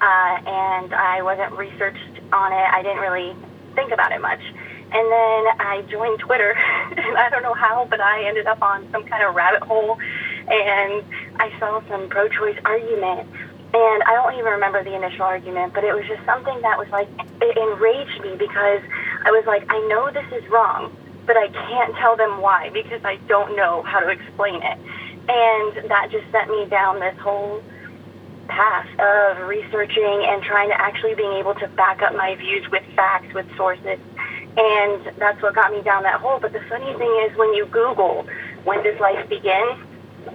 [0.00, 2.66] uh, and I wasn't researched on it.
[2.72, 3.34] I didn't really
[3.74, 4.40] think about it much.
[4.92, 6.52] And then I joined Twitter,
[6.96, 9.98] and I don't know how, but I ended up on some kind of rabbit hole,
[10.48, 11.04] and
[11.36, 13.28] I saw some pro-choice argument.
[13.74, 16.88] And I don't even remember the initial argument, but it was just something that was
[16.90, 17.08] like,
[17.42, 18.80] it enraged me because
[19.24, 20.96] I was like, I know this is wrong,
[21.26, 24.78] but I can't tell them why because I don't know how to explain it.
[25.28, 27.62] And that just sent me down this whole
[28.48, 32.84] path of researching and trying to actually being able to back up my views with
[32.94, 33.98] facts, with sources.
[34.56, 36.38] And that's what got me down that hole.
[36.38, 38.26] But the funny thing is, when you Google
[38.66, 39.78] when does life begin,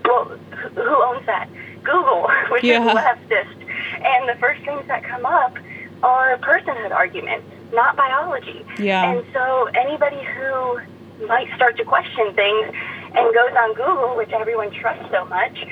[0.06, 1.50] well, who owns that?
[1.84, 2.82] Google, which yeah.
[2.82, 3.56] is leftist.
[4.04, 5.56] And the first things that come up
[6.02, 8.66] are personhood arguments, not biology.
[8.80, 9.12] Yeah.
[9.12, 10.82] And so anybody who
[11.28, 12.74] might start to question things
[13.16, 15.66] and goes on Google, which everyone trusts so much,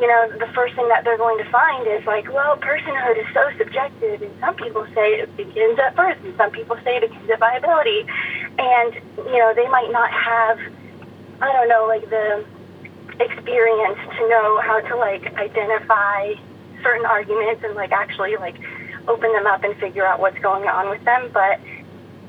[0.00, 3.26] you know, the first thing that they're going to find is like, well, personhood is
[3.34, 7.02] so subjective, and some people say it begins at birth, and some people say it
[7.02, 8.06] begins at viability,
[8.58, 10.58] and you know, they might not have,
[11.42, 12.44] I don't know, like the
[13.20, 16.34] experience to know how to like identify
[16.82, 18.56] certain arguments and like actually like
[19.08, 21.60] open them up and figure out what's going on with them, but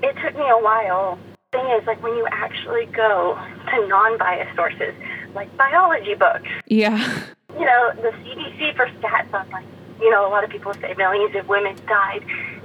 [0.03, 1.17] it took me a while.
[1.51, 3.37] The thing is, like when you actually go
[3.69, 4.93] to non-biased sources,
[5.33, 6.49] like biology books.
[6.67, 7.23] Yeah
[7.57, 9.65] you know, the CDC for stats on like,
[9.99, 12.23] you know, a lot of people say millions of women died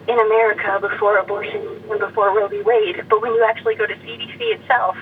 [0.08, 2.62] in America before abortion and before Roe v.
[2.62, 3.02] Wade.
[3.08, 4.96] But when you actually go to CDC itself,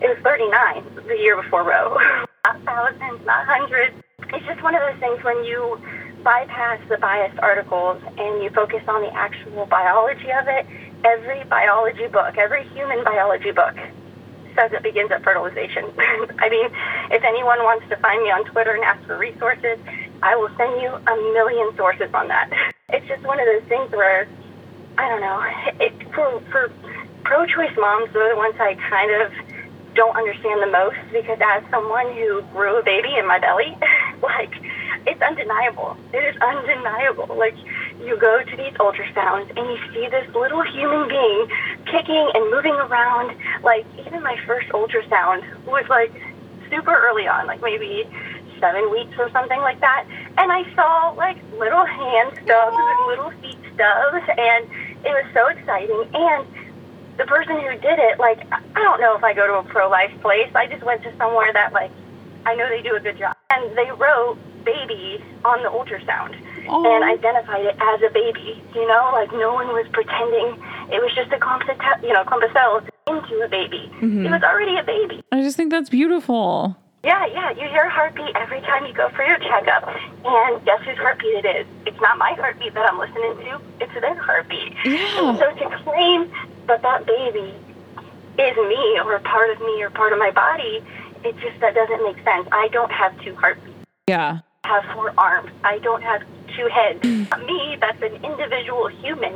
[0.00, 1.96] it was 39 the year before Roe.
[2.44, 3.94] not thousands, not hundreds.
[4.32, 5.80] It's just one of those things when you
[6.24, 10.66] bypass the biased articles and you focus on the actual biology of it.
[11.04, 13.76] Every biology book, every human biology book
[14.56, 15.84] says it begins at fertilization.
[16.38, 16.66] I mean,
[17.10, 19.78] if anyone wants to find me on Twitter and ask for resources,
[20.22, 22.50] I will send you a million sources on that.
[22.90, 24.28] It's just one of those things where,
[24.98, 25.40] I don't know,
[25.80, 26.70] it, for, for
[27.24, 29.32] pro choice moms, they're the ones I kind of
[29.94, 33.76] don't understand the most because as someone who grew a baby in my belly,
[34.22, 34.52] like,
[35.06, 35.96] it's undeniable.
[36.12, 37.34] It is undeniable.
[37.36, 37.56] Like,
[38.00, 41.48] you go to these ultrasounds and you see this little human being
[41.86, 43.36] kicking and moving around.
[43.62, 46.12] Like, even my first ultrasound was like
[46.70, 48.08] super early on, like maybe
[48.60, 50.06] seven weeks or something like that.
[50.38, 54.64] And I saw like little hand stubs and little feet stubs, and
[55.04, 56.08] it was so exciting.
[56.14, 56.46] And
[57.16, 59.88] the person who did it, like, I don't know if I go to a pro
[59.88, 60.50] life place.
[60.54, 61.90] I just went to somewhere that, like,
[62.46, 63.36] I know they do a good job.
[63.50, 66.34] And they wrote baby on the ultrasound
[66.68, 66.84] oh.
[66.84, 68.62] and identified it as a baby.
[68.74, 70.58] You know, like no one was pretending
[70.92, 73.90] it was just a clump of, te- you know, clump of cells into a baby.
[74.00, 74.26] Mm-hmm.
[74.26, 75.22] It was already a baby.
[75.32, 76.76] I just think that's beautiful.
[77.02, 77.50] Yeah, yeah.
[77.50, 79.88] You hear a heartbeat every time you go for your checkup.
[80.24, 81.66] And guess whose heartbeat it is?
[81.86, 84.74] It's not my heartbeat that I'm listening to, it's their heartbeat.
[84.84, 85.38] Yeah.
[85.38, 86.32] so to claim
[86.66, 87.54] that that baby
[88.38, 90.82] is me or a part of me or part of my body,
[91.24, 92.48] it just that doesn't make sense.
[92.52, 93.70] I don't have two heartbeats.
[94.06, 95.50] Yeah have four arms.
[95.62, 96.22] I don't have
[96.56, 97.00] two heads.
[97.00, 97.32] Mm.
[97.32, 99.34] Uh, me, that's an individual human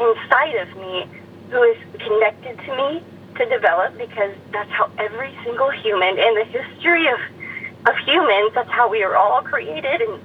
[0.00, 1.06] inside of me
[1.50, 3.02] who is connected to me
[3.36, 7.18] to develop because that's how every single human in the history of
[7.86, 10.18] of humans, that's how we are all created and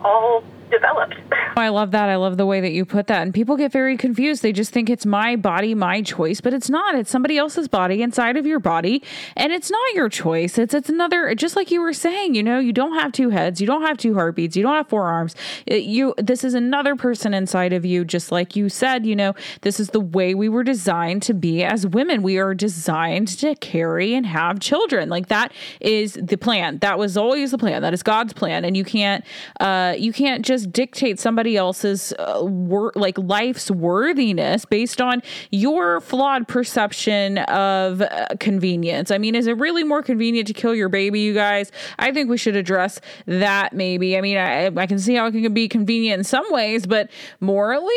[0.00, 1.14] all developed.
[1.56, 2.08] I love that.
[2.08, 3.22] I love the way that you put that.
[3.22, 4.42] And people get very confused.
[4.42, 6.94] They just think it's my body, my choice, but it's not.
[6.94, 9.02] It's somebody else's body inside of your body,
[9.36, 10.58] and it's not your choice.
[10.58, 11.34] It's it's another.
[11.34, 13.98] Just like you were saying, you know, you don't have two heads, you don't have
[13.98, 15.34] two heartbeats, you don't have four arms.
[15.66, 18.04] It, you this is another person inside of you.
[18.04, 21.62] Just like you said, you know, this is the way we were designed to be
[21.62, 22.22] as women.
[22.22, 25.08] We are designed to carry and have children.
[25.08, 26.78] Like that is the plan.
[26.78, 27.82] That was always the plan.
[27.82, 29.24] That is God's plan, and you can't
[29.60, 35.22] uh you can't just just dictate somebody else's uh, wor- like life's worthiness based on
[35.50, 39.10] your flawed perception of uh, convenience.
[39.10, 41.72] I mean, is it really more convenient to kill your baby, you guys?
[41.98, 44.16] I think we should address that maybe.
[44.16, 47.10] I mean, I, I can see how it can be convenient in some ways, but
[47.40, 47.92] morally,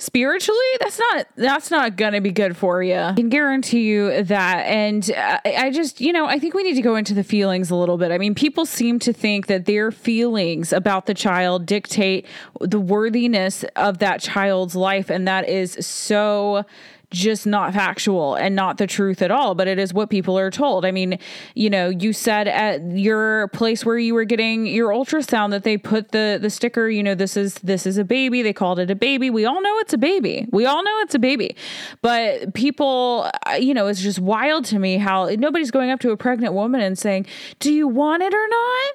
[0.00, 4.66] spiritually that's not that's not gonna be good for you i can guarantee you that.
[4.66, 7.70] And I, I just you know i think we need to go into the feelings
[7.70, 8.10] a little bit.
[8.12, 12.26] I mean people seem to think that their feelings about the child dictate
[12.60, 16.64] the worthiness of that child's life and that is so
[17.10, 20.50] just not factual and not the truth at all, but it is what people are
[20.50, 20.84] told.
[20.84, 21.18] I mean,
[21.54, 25.76] you know, you said at your place where you were getting your ultrasound that they
[25.76, 28.42] put the the sticker, you know, this is this is a baby.
[28.42, 29.30] They called it a baby.
[29.30, 30.46] We all know it's a baby.
[30.50, 31.56] We all know it's a baby.
[32.02, 36.10] But people, uh, you know, it's just wild to me how nobody's going up to
[36.10, 37.26] a pregnant woman and saying,
[37.58, 38.92] "Do you want it or not?"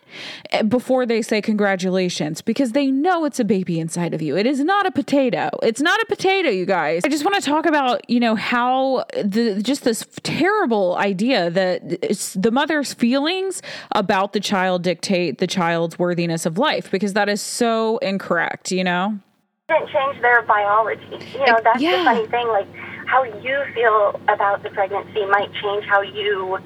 [0.52, 4.38] Eh, before they say congratulations because they know it's a baby inside of you.
[4.38, 5.50] It is not a potato.
[5.64, 7.04] It's not a potato, you guys.
[7.04, 11.82] I just want to talk about you know how the just this terrible idea that
[12.36, 17.42] the mother's feelings about the child dictate the child's worthiness of life because that is
[17.42, 19.18] so incorrect you know?
[19.68, 21.02] Didn't change their biology.
[21.34, 21.98] You know that's yeah.
[21.98, 22.68] the funny thing like
[23.08, 26.58] how you feel about the pregnancy might change how you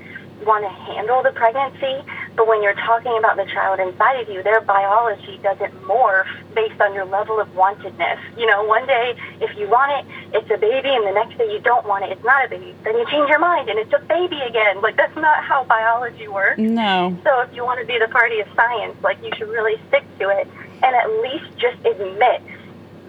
[0.45, 2.04] want to handle the pregnancy,
[2.36, 6.80] but when you're talking about the child inside of you, their biology doesn't morph based
[6.80, 8.20] on your level of wantedness.
[8.38, 11.52] You know, one day if you want it, it's a baby, and the next day
[11.52, 12.76] you don't want it, it's not a baby.
[12.84, 14.82] Then you change your mind and it's a baby again.
[14.82, 16.60] Like that's not how biology works.
[16.60, 17.18] No.
[17.24, 20.06] So if you want to be the party of science, like you should really stick
[20.20, 20.48] to it
[20.82, 22.42] and at least just admit,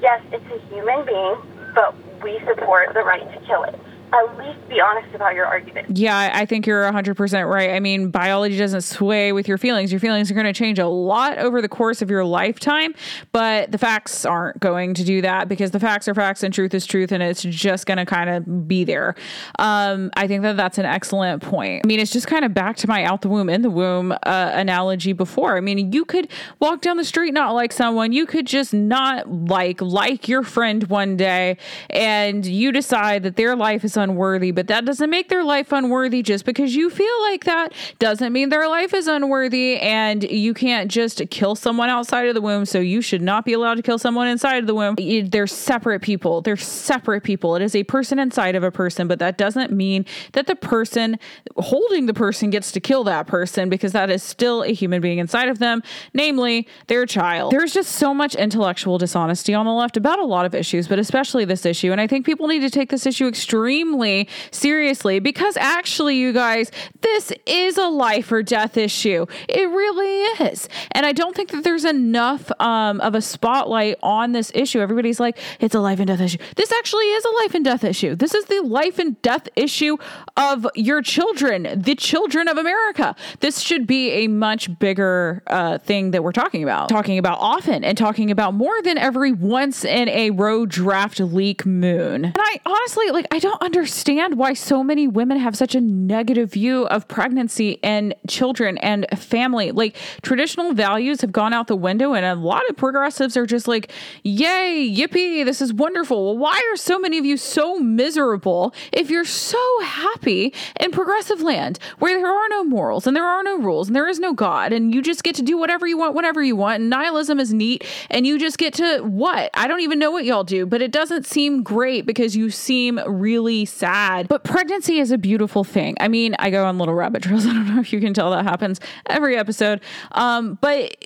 [0.00, 1.36] yes, it's a human being,
[1.74, 3.78] but we support the right to kill it
[4.12, 5.96] at least be honest about your argument.
[5.96, 7.70] Yeah, I think you're 100% right.
[7.70, 9.92] I mean, biology doesn't sway with your feelings.
[9.92, 12.94] Your feelings are going to change a lot over the course of your lifetime,
[13.32, 16.74] but the facts aren't going to do that because the facts are facts and truth
[16.74, 19.14] is truth, and it's just going to kind of be there.
[19.58, 21.82] Um, I think that that's an excellent point.
[21.84, 24.12] I mean, it's just kind of back to my out the womb, in the womb
[24.12, 24.16] uh,
[24.54, 25.56] analogy before.
[25.56, 29.30] I mean, you could walk down the street not like someone, you could just not
[29.30, 31.56] like like your friend one day,
[31.90, 36.22] and you decide that their life is unworthy, but that doesn't make their life unworthy
[36.22, 40.90] just because you feel like that doesn't mean their life is unworthy and you can't
[40.90, 43.98] just kill someone outside of the womb, so you should not be allowed to kill
[43.98, 44.96] someone inside of the womb.
[45.30, 46.40] They're separate people.
[46.40, 47.54] They're separate people.
[47.56, 51.18] It is a person inside of a person, but that doesn't mean that the person
[51.56, 55.18] holding the person gets to kill that person because that is still a human being
[55.18, 55.82] inside of them,
[56.14, 57.52] namely their child.
[57.52, 60.98] There's just so much intellectual dishonesty on the left about a lot of issues, but
[60.98, 61.92] especially this issue.
[61.92, 66.32] And I think people need to take this issue extremely extremely seriously because actually, you
[66.32, 69.26] guys, this is a life or death issue.
[69.48, 70.68] It really is.
[70.92, 74.80] And I don't think that there's enough um, of a spotlight on this issue.
[74.80, 76.38] Everybody's like, it's a life and death issue.
[76.56, 78.14] This actually is a life and death issue.
[78.14, 79.96] This is the life and death issue
[80.36, 83.16] of your children, the children of America.
[83.40, 87.84] This should be a much bigger uh, thing that we're talking about, talking about often
[87.84, 92.26] and talking about more than every once in a Roe draft leak moon.
[92.26, 95.80] And I honestly, like, I don't understand understand why so many women have such a
[95.80, 99.70] negative view of pregnancy and children and family.
[99.70, 103.66] Like traditional values have gone out the window, and a lot of progressives are just
[103.66, 103.90] like,
[104.22, 106.26] yay, yippee, this is wonderful.
[106.26, 111.40] Well, why are so many of you so miserable if you're so happy in progressive
[111.40, 114.34] land where there are no morals and there are no rules and there is no
[114.34, 116.80] God and you just get to do whatever you want, whatever you want?
[116.80, 119.48] And nihilism is neat and you just get to what?
[119.54, 123.00] I don't even know what y'all do, but it doesn't seem great because you seem
[123.06, 124.28] really sad.
[124.28, 125.96] But pregnancy is a beautiful thing.
[126.00, 127.46] I mean, I go on little rabbit trails.
[127.50, 129.80] I don't know if you can tell that happens every episode.
[130.12, 130.96] Um, but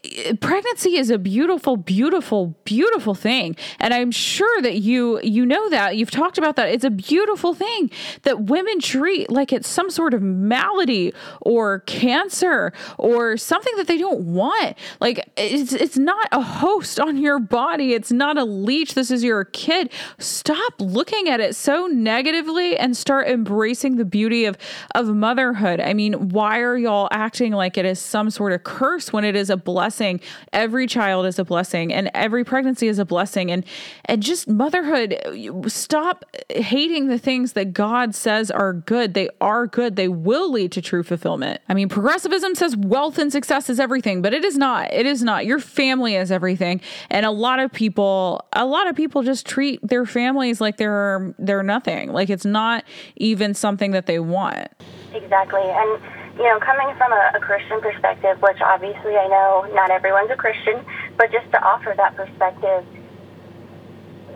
[0.41, 3.57] pregnancy is a beautiful, beautiful, beautiful thing.
[3.81, 5.97] And I'm sure that you you know that.
[5.97, 6.69] You've talked about that.
[6.69, 7.91] It's a beautiful thing
[8.23, 13.99] that women treat like it's some sort of malady or cancer or something that they
[13.99, 14.77] don't want.
[15.01, 17.93] Like it's it's not a host on your body.
[17.93, 18.95] It's not a leech.
[18.95, 19.91] This is your kid.
[20.19, 24.57] Stop looking at it so negatively and start embracing the beauty of
[24.95, 25.81] of motherhood.
[25.81, 29.37] I mean, why are y'all acting like it is some sort of curse when it
[29.37, 30.21] is a blessing?
[30.53, 33.65] Every child is a blessing and every pregnancy is a blessing and
[34.05, 35.19] and just motherhood
[35.67, 39.15] stop hating the things that God says are good.
[39.15, 39.97] They are good.
[39.97, 41.61] They will lead to true fulfillment.
[41.69, 44.93] I mean, progressivism says wealth and success is everything, but it is not.
[44.93, 45.47] It is not.
[45.47, 46.81] Your family is everything.
[47.11, 51.35] And a lot of people a lot of people just treat their families like they're
[51.39, 52.13] they're nothing.
[52.13, 52.85] Like it's not
[53.17, 54.69] even something that they want.
[55.13, 55.63] Exactly.
[55.63, 56.03] And,
[56.37, 60.37] you know, coming from a, a Christian perspective, which obviously I know not everyone's a
[60.37, 60.85] Christian,
[61.17, 62.85] but just to offer that perspective,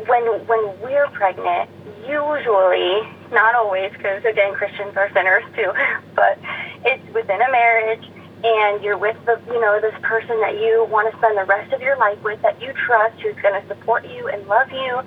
[0.07, 1.71] when, when we're pregnant,
[2.07, 5.73] usually, not always, because again, Christians are sinners too,
[6.15, 6.39] but
[6.85, 8.05] it's within a marriage
[8.45, 11.73] and you're with the you know this person that you want to spend the rest
[11.73, 14.99] of your life with that you trust who's going to support you and love you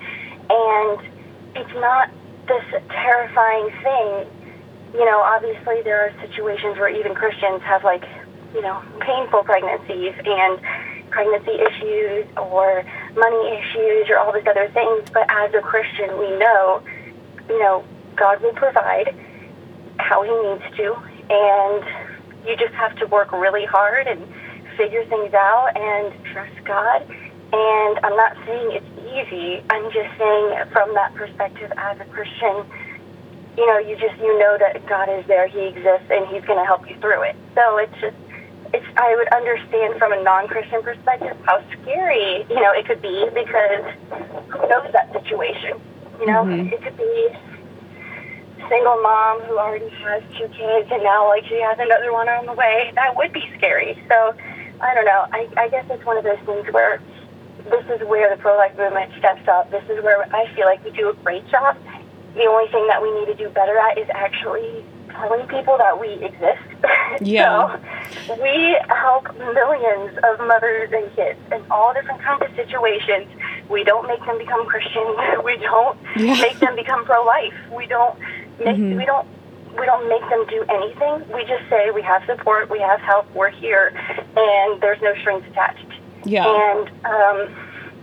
[0.50, 1.00] and
[1.56, 2.10] it's not
[2.46, 4.26] this terrifying thing,
[4.94, 8.04] you know, obviously there are situations where even Christians have like,
[8.54, 10.60] you know, painful pregnancies and
[11.10, 15.08] pregnancy issues or money issues or all these other things.
[15.12, 16.82] But as a Christian, we know,
[17.48, 17.84] you know,
[18.16, 19.14] God will provide
[19.98, 20.94] how He needs to,
[21.30, 24.26] and you just have to work really hard and
[24.76, 27.02] figure things out and trust God.
[27.52, 29.62] And I'm not saying it's easy.
[29.70, 32.64] I'm just saying from that perspective as a Christian,
[33.56, 36.58] you know, you just you know that God is there, He exists, and He's going
[36.58, 37.36] to help you through it.
[37.54, 38.16] So it's just,
[38.72, 43.28] it's I would understand from a non-Christian perspective how scary you know it could be
[43.34, 43.84] because
[44.48, 45.80] who knows that situation?
[46.20, 46.72] You know, mm-hmm.
[46.72, 47.28] it could be
[48.68, 52.46] single mom who already has two kids and now like she has another one on
[52.46, 52.92] the way.
[52.94, 54.02] That would be scary.
[54.08, 54.34] So
[54.80, 55.26] I don't know.
[55.32, 57.00] I, I guess it's one of those things where
[57.70, 59.70] this is where the pro life movement steps up.
[59.70, 61.76] This is where I feel like we do a great job
[62.34, 66.00] the only thing that we need to do better at is actually telling people that
[66.00, 66.62] we exist.
[67.20, 67.78] Yeah.
[68.26, 73.26] so we help millions of mothers and kids in all different kinds of situations.
[73.68, 75.18] We don't make them become Christians.
[75.44, 76.40] We don't Yeah.
[76.40, 77.52] make them become pro-life.
[77.70, 78.18] We don't
[78.58, 78.96] make Mhm.
[78.96, 79.26] we don't
[79.78, 81.30] we don't make them do anything.
[81.34, 83.92] We just say we have support, we have help, we're here,
[84.36, 85.86] and there's no strings attached.
[86.24, 86.46] Yeah.
[86.46, 87.56] And um,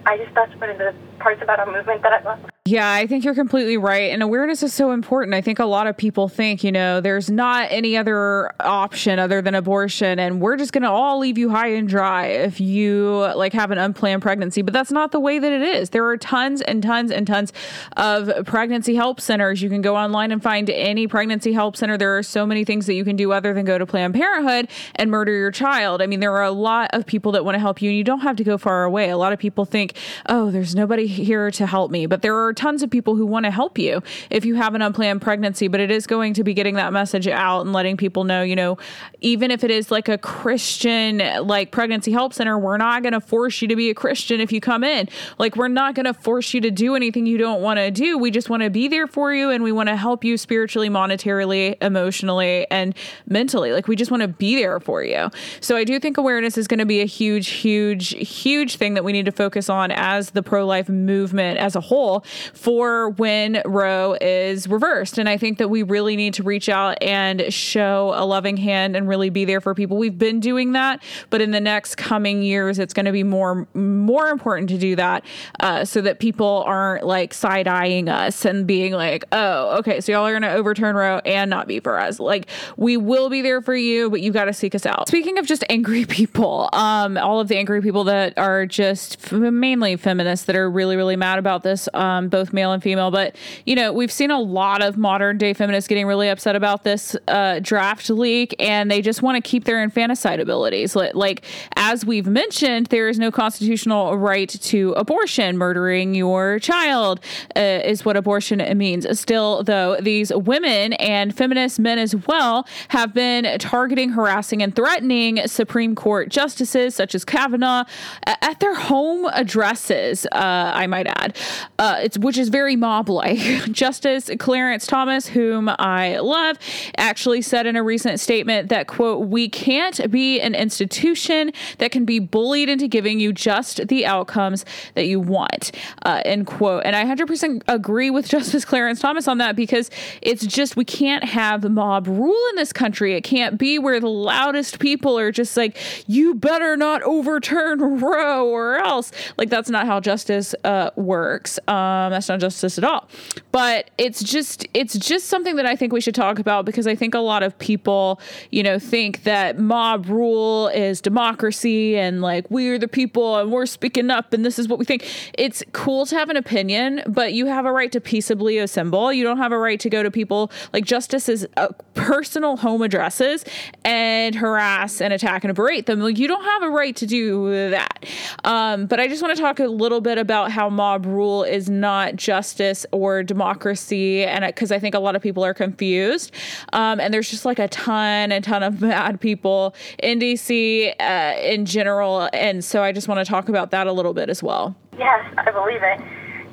[0.05, 2.39] I just that's one of the parts about our movement that I love.
[2.69, 4.11] Yeah, I think you're completely right.
[4.11, 5.33] And awareness is so important.
[5.33, 9.41] I think a lot of people think, you know, there's not any other option other
[9.41, 13.21] than abortion and we're just going to all leave you high and dry if you
[13.35, 14.61] like have an unplanned pregnancy.
[14.61, 15.89] But that's not the way that it is.
[15.89, 17.53] There are tons and tons and tons
[17.97, 19.63] of pregnancy help centers.
[19.63, 21.97] You can go online and find any pregnancy help center.
[21.97, 24.69] There are so many things that you can do other than go to Planned Parenthood
[24.93, 26.03] and murder your child.
[26.03, 28.03] I mean, there are a lot of people that want to help you and you
[28.03, 29.09] don't have to go far away.
[29.09, 29.95] A lot of people think,
[30.27, 32.05] oh, there's nobody here to help me.
[32.05, 34.81] But there are tons of people who want to help you if you have an
[34.81, 35.69] unplanned pregnancy.
[35.69, 38.55] But it is going to be getting that message out and letting people know, you
[38.55, 38.77] know,
[39.21, 43.21] even if it is like a Christian, like pregnancy help center, we're not going to
[43.21, 45.07] force you to be a Christian if you come in.
[45.37, 48.17] Like, we're not going to force you to do anything you don't want to do.
[48.17, 50.89] We just want to be there for you and we want to help you spiritually,
[50.89, 52.93] monetarily, emotionally, and
[53.25, 53.71] mentally.
[53.71, 55.29] Like, we just want to be there for you.
[55.61, 59.03] So, I do think awareness is going to be a huge, huge, huge thing that
[59.05, 63.61] we need to focus on as the pro life movement as a whole for when
[63.65, 65.17] Roe is reversed.
[65.17, 68.95] And I think that we really need to reach out and show a loving hand
[68.95, 69.97] and really be there for people.
[69.97, 73.67] We've been doing that, but in the next coming years, it's going to be more
[73.73, 75.23] more important to do that
[75.59, 80.11] uh, so that people aren't like side eyeing us and being like, oh, okay, so
[80.11, 82.19] y'all are going to overturn Roe and not be for us.
[82.19, 82.47] Like
[82.77, 85.07] we will be there for you, but you got to seek us out.
[85.07, 89.31] Speaking of just angry people, um, all of the angry people that are just f-
[89.33, 93.11] mainly feminists that are really really mad about this, um, both male and female.
[93.11, 96.83] But you know, we've seen a lot of modern day feminists getting really upset about
[96.83, 100.95] this uh, draft leak, and they just want to keep their infanticide abilities.
[100.95, 101.43] Like,
[101.75, 105.57] as we've mentioned, there is no constitutional right to abortion.
[105.57, 107.19] Murdering your child
[107.55, 109.07] uh, is what abortion means.
[109.19, 115.45] Still, though, these women and feminist men as well have been targeting, harassing, and threatening
[115.47, 117.83] Supreme Court justices such as Kavanaugh
[118.25, 120.25] at their home addresses.
[120.31, 121.37] Uh, I might add,
[121.79, 123.39] uh, it's which is very mob-like.
[123.71, 126.57] Justice Clarence Thomas, whom I love,
[126.97, 132.05] actually said in a recent statement that quote we can't be an institution that can
[132.05, 134.65] be bullied into giving you just the outcomes
[134.95, 135.71] that you want
[136.03, 136.83] uh, end quote.
[136.85, 139.89] And i 100% agree with justice clarence thomas on that because
[140.21, 143.15] it's just we can't have mob rule in this country.
[143.15, 148.47] It can't be where the loudest people are just like you better not overturn roe
[148.47, 149.11] or else.
[149.37, 151.59] Like that's not how justice uh, works.
[151.67, 153.07] Um, that's not justice at all.
[153.51, 156.95] But it's just it's just something that i think we should talk about because i
[156.95, 158.19] think a lot of people
[158.51, 163.65] you know think that mob rule is democracy and like we're the people and we're
[163.65, 165.05] speaking up and this is what we think.
[165.33, 169.11] It's cool to have an opinion but you have a right to peaceably assemble.
[169.11, 172.81] You don't have a right to go to people like justice is uh, personal home
[172.81, 173.43] addresses
[173.83, 175.99] and harass and attack and berate them.
[175.99, 178.05] Like you don't have a right to do that.
[178.43, 181.69] Um, but i just want to talk a little bit about how mob rule is
[181.69, 186.33] not justice or democracy and because i think a lot of people are confused
[186.73, 191.39] um, and there's just like a ton a ton of mad people in dc uh,
[191.41, 194.43] in general and so i just want to talk about that a little bit as
[194.43, 196.01] well Yes, I believe it.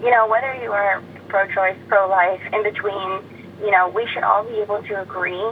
[0.00, 3.20] You know, whether you are pro-choice, pro-life, in between,
[3.60, 5.50] you know, we should all be able to agree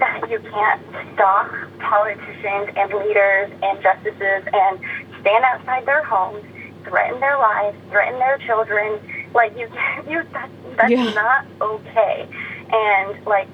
[0.00, 0.82] that you can't
[1.14, 4.80] stalk politicians and leaders and justices and
[5.20, 6.44] stand outside their homes,
[6.84, 9.00] threaten their lives, threaten their children.
[9.34, 9.68] Like you,
[10.08, 11.04] you that, that's Yeah.
[11.14, 12.28] not okay.
[12.72, 13.48] And like,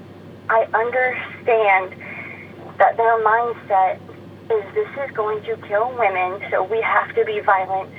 [0.49, 1.97] I understand
[2.79, 3.99] that their mindset
[4.51, 7.91] is this is going to kill women, so we have to be violent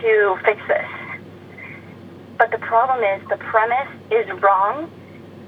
[0.00, 0.86] to fix this.
[2.38, 4.90] But the problem is the premise is wrong,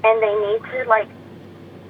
[0.03, 1.09] and they need to like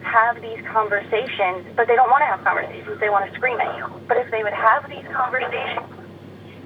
[0.04, 3.00] have these conversations, but they don't want to have conversations.
[3.00, 3.88] They want to scream at you.
[4.08, 6.01] But if they would have these conversations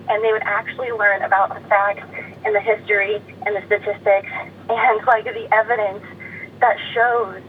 [0.10, 2.06] and they would actually learn about the facts
[2.46, 4.30] and the history and the statistics
[4.70, 6.04] and like the evidence
[6.60, 7.42] that shows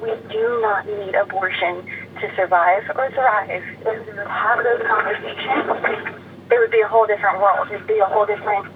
[0.00, 1.84] we do not need abortion
[2.20, 3.50] to survive or thrive.
[3.50, 6.14] If we would have those conversations,
[6.50, 7.68] it would be a whole different world.
[7.70, 8.66] It'd be a whole different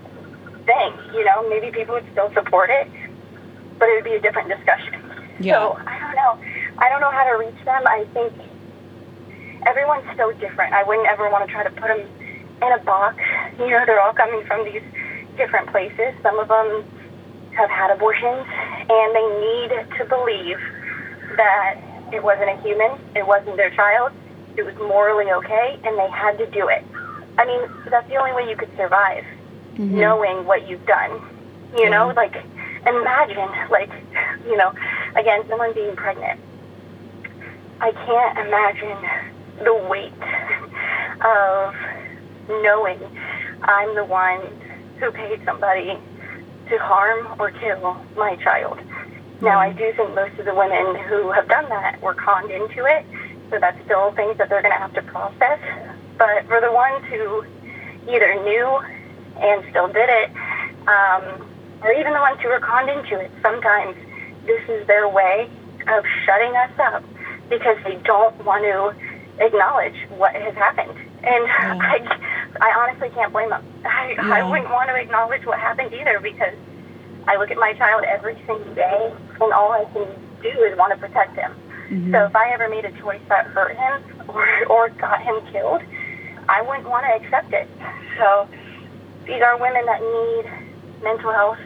[0.65, 0.93] thing.
[1.15, 2.89] You know, maybe people would still support it,
[3.79, 4.95] but it would be a different discussion.
[5.41, 5.55] Yeah.
[5.55, 6.39] So I don't know.
[6.79, 7.83] I don't know how to reach them.
[7.87, 8.33] I think
[9.67, 10.73] everyone's so different.
[10.73, 12.07] I wouldn't ever want to try to put them
[12.63, 13.17] in a box.
[13.59, 14.83] You know, they're all coming from these
[15.37, 16.15] different places.
[16.23, 16.85] Some of them
[17.57, 18.47] have had abortions,
[18.89, 20.59] and they need to believe
[21.37, 21.77] that
[22.13, 24.13] it wasn't a human, it wasn't their child,
[24.57, 26.85] it was morally okay, and they had to do it.
[27.37, 29.25] I mean, that's the only way you could survive,
[29.75, 29.99] mm-hmm.
[29.99, 31.21] knowing what you've done.
[31.77, 31.89] You yeah.
[31.91, 32.35] know, like,
[32.87, 33.91] imagine, like,
[34.47, 34.73] you know,
[35.15, 36.41] again, someone being pregnant.
[37.81, 38.99] I can't imagine
[39.65, 40.13] the weight
[41.21, 41.75] of
[42.49, 42.99] knowing
[43.63, 44.41] I'm the one
[44.99, 45.99] who paid somebody
[46.69, 48.79] to harm or kill my child.
[49.41, 52.85] Now, I do think most of the women who have done that were conned into
[52.85, 53.05] it,
[53.51, 55.61] so that's still things that they're going to have to process.
[56.19, 57.45] But for the ones who
[58.11, 58.81] either knew
[59.39, 60.31] and still did it,
[60.89, 61.47] um,
[61.83, 63.97] or even the ones who were conned into it, sometimes
[64.45, 65.49] this is their way
[65.87, 67.05] of shutting us up
[67.49, 70.99] because they don't want to acknowledge what has happened.
[71.23, 71.79] And yeah.
[71.81, 73.65] I, I honestly can't blame them.
[73.85, 74.35] I, yeah.
[74.35, 76.55] I wouldn't want to acknowledge what happened either because
[77.27, 80.09] I look at my child every single day, and all I can
[80.43, 81.53] do is want to protect him.
[81.91, 82.13] Mm-hmm.
[82.13, 85.83] So if I ever made a choice that hurt him or, or got him killed,
[86.49, 87.69] I wouldn't want to accept it.
[88.17, 88.49] So
[89.27, 91.59] these are women that need mental health,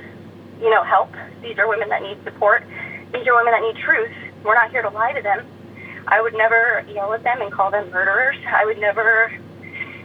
[0.60, 1.10] you know, help.
[1.42, 2.64] These are women that need support.
[3.12, 4.12] These are women that need truth.
[4.42, 5.46] We're not here to lie to them.
[6.08, 8.36] I would never yell at them and call them murderers.
[8.46, 9.32] I would never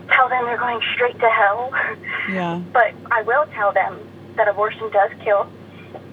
[0.09, 1.71] tell them they're going straight to hell.
[2.29, 2.61] Yeah.
[2.73, 3.97] But I will tell them
[4.35, 5.49] that abortion does kill.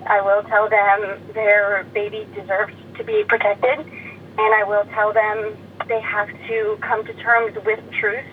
[0.07, 3.81] I will tell them their baby deserves to be protected.
[3.81, 5.57] And I will tell them
[5.89, 8.25] they have to come to terms with truth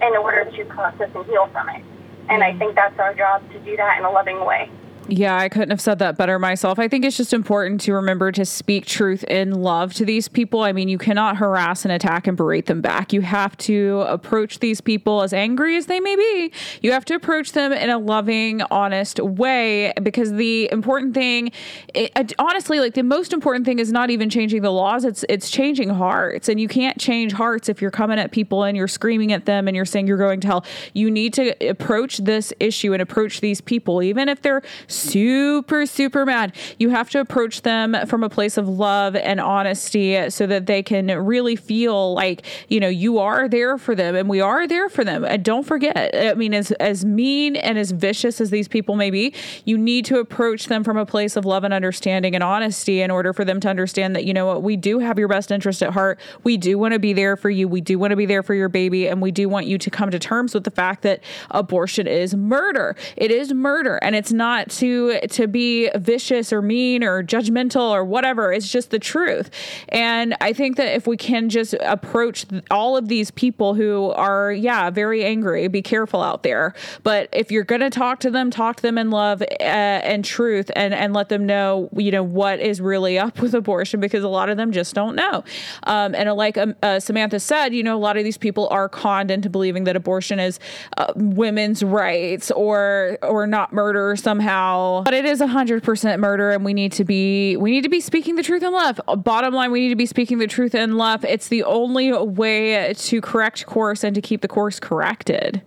[0.00, 1.82] in order to process and heal from it.
[2.28, 2.58] And I mm.
[2.58, 4.70] think that's our job to do that in a loving way.
[5.08, 6.78] Yeah, I couldn't have said that better myself.
[6.78, 10.62] I think it's just important to remember to speak truth in love to these people.
[10.62, 13.12] I mean, you cannot harass and attack and berate them back.
[13.12, 16.52] You have to approach these people as angry as they may be.
[16.80, 21.52] You have to approach them in a loving, honest way because the important thing,
[21.94, 25.04] it, honestly, like the most important thing is not even changing the laws.
[25.04, 28.74] It's it's changing hearts, and you can't change hearts if you're coming at people and
[28.74, 30.64] you're screaming at them and you're saying you're going to hell.
[30.94, 34.62] You need to approach this issue and approach these people, even if they're
[34.94, 36.54] super, super mad.
[36.78, 40.82] You have to approach them from a place of love and honesty so that they
[40.82, 44.88] can really feel like, you know, you are there for them and we are there
[44.88, 45.24] for them.
[45.24, 49.10] And don't forget, I mean, as, as mean and as vicious as these people may
[49.10, 49.34] be,
[49.64, 53.10] you need to approach them from a place of love and understanding and honesty in
[53.10, 55.82] order for them to understand that, you know what, we do have your best interest
[55.82, 56.18] at heart.
[56.42, 57.68] We do want to be there for you.
[57.68, 59.08] We do want to be there for your baby.
[59.08, 61.20] And we do want you to come to terms with the fact that
[61.50, 62.96] abortion is murder.
[63.16, 63.98] It is murder.
[64.02, 68.52] And it's not to to be vicious or mean or judgmental or whatever.
[68.52, 69.50] It's just the truth.
[69.88, 74.52] And I think that if we can just approach all of these people who are,
[74.52, 76.74] yeah, very angry, be careful out there.
[77.02, 80.24] But if you're going to talk to them, talk to them in love uh, and
[80.24, 84.22] truth and, and let them know, you know, what is really up with abortion because
[84.22, 85.44] a lot of them just don't know.
[85.84, 88.88] Um, and like um, uh, Samantha said, you know, a lot of these people are
[88.88, 90.60] conned into believing that abortion is
[90.98, 94.73] uh, women's rights or or not murder somehow
[95.04, 98.36] but it is 100% murder and we need to be we need to be speaking
[98.36, 99.00] the truth in love.
[99.18, 101.24] Bottom line we need to be speaking the truth in love.
[101.24, 105.62] It's the only way to correct course and to keep the course corrected.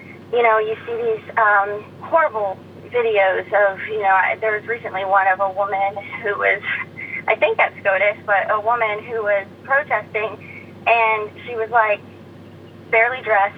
[0.00, 5.26] You know you see these um, horrible videos of you know there was recently one
[5.28, 6.60] of a woman who was
[7.26, 10.52] i think that's scotus but a woman who was protesting
[10.86, 12.00] and she was like
[12.90, 13.56] barely dressed.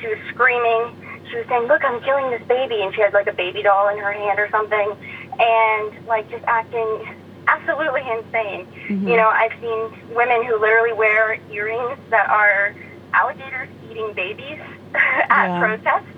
[0.00, 1.01] She was screaming
[1.32, 3.88] she was saying, "Look, I'm killing this baby," and she had like a baby doll
[3.88, 4.94] in her hand or something,
[5.40, 7.16] and like just acting
[7.48, 8.66] absolutely insane.
[8.88, 9.08] Mm-hmm.
[9.08, 12.74] You know, I've seen women who literally wear earrings that are
[13.14, 14.60] alligators eating babies
[14.94, 15.58] at yeah.
[15.58, 16.12] protests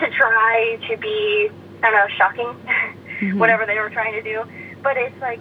[0.00, 1.50] to try to be,
[1.82, 2.46] I don't know, shocking,
[3.20, 3.38] mm-hmm.
[3.38, 4.44] whatever they were trying to do.
[4.82, 5.40] But it's like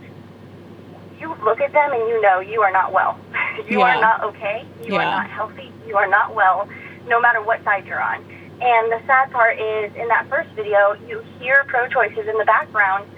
[1.20, 3.20] you look at them and you know you are not well.
[3.70, 3.98] you yeah.
[3.98, 4.66] are not okay.
[4.84, 5.02] You yeah.
[5.02, 5.72] are not healthy.
[5.88, 6.68] You are not well,
[7.08, 8.26] no matter what side you're on.
[8.62, 13.10] And the sad part is, in that first video, you hear pro-choices in the background,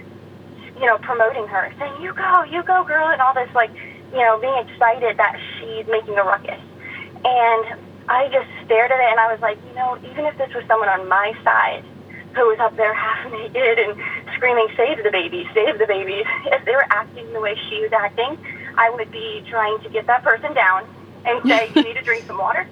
[0.80, 3.70] you know, promoting her, saying, "You go, you go, girl," and all this, like,
[4.10, 6.60] you know, being excited that she's making a ruckus.
[7.24, 7.76] And
[8.08, 10.64] I just stared at it, and I was like, you know, even if this was
[10.66, 11.84] someone on my side
[12.34, 14.00] who was up there half naked and
[14.36, 17.92] screaming, "Save the baby, save the baby," if they were acting the way she was
[17.92, 18.38] acting,
[18.78, 20.88] I would be trying to get that person down
[21.24, 22.68] and say, "You need to drink some water."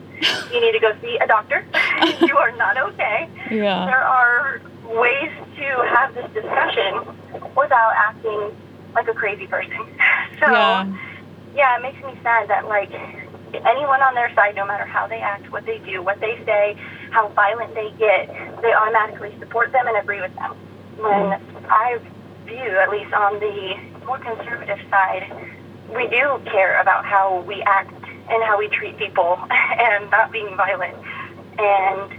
[0.52, 1.64] you need to go see a doctor.
[2.20, 3.28] you are not okay.
[3.50, 3.86] Yeah.
[3.86, 7.00] There are ways to have this discussion
[7.56, 8.56] without acting
[8.94, 9.78] like a crazy person.
[10.40, 10.98] So, yeah.
[11.54, 12.90] yeah, it makes me sad that, like,
[13.54, 16.76] anyone on their side, no matter how they act, what they do, what they say,
[17.12, 18.26] how violent they get,
[18.60, 20.56] they automatically support them and agree with them.
[20.98, 21.40] When.
[21.70, 22.00] I
[22.44, 25.30] view, at least on the more conservative side,
[25.94, 29.38] we do care about how we act and how we treat people
[29.78, 30.96] and not being violent.
[31.58, 32.10] And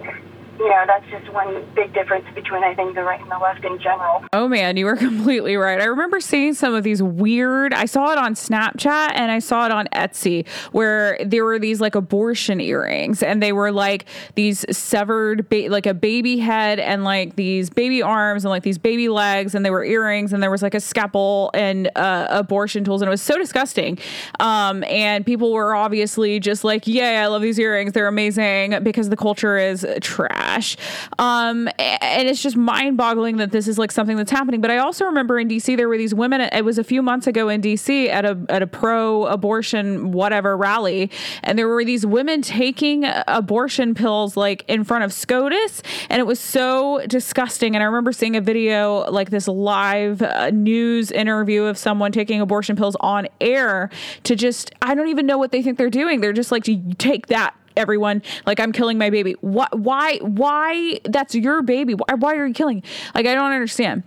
[0.60, 3.66] you know, that's just one big difference between, I think, the right and the left
[3.66, 4.24] in general.
[4.34, 5.82] Oh, man, you were completely right.
[5.82, 9.66] I remember seeing some of these weird, I saw it on Snapchat and I saw
[9.66, 14.66] it on Etsy where there were these like abortion earrings and they were like these
[14.76, 19.10] severed, ba- like a baby head and like these baby arms and like these baby
[19.10, 23.02] legs and they were earrings and there was like a scalpel and uh, abortion tools
[23.02, 23.98] and it was so disgusting.
[24.40, 27.94] Um, and people were obviously just like, yeah, I love these earrings.
[27.94, 30.78] They're amazing because the culture is trash trash.
[31.20, 34.62] Um, and it's just mind boggling that this is like something that's happening.
[34.62, 37.28] But I also remember in DC, there were these women, it was a few months
[37.28, 41.10] ago in DC at a, at a pro abortion, whatever rally.
[41.44, 45.82] And there were these women taking abortion pills like in front of SCOTUS.
[46.10, 47.76] And it was so disgusting.
[47.76, 52.42] And I remember seeing a video like this live uh, news interview of someone taking
[52.42, 53.90] abortion pills on air
[54.24, 56.22] to just, I don't even know what they think they're doing.
[56.22, 58.22] They're just like, to take that everyone.
[58.46, 59.34] Like i'm killing my baby.
[59.42, 61.00] What why why?
[61.04, 61.94] That's your baby.
[61.94, 62.84] Why, why are you killing?
[63.16, 64.04] Like i don't understand.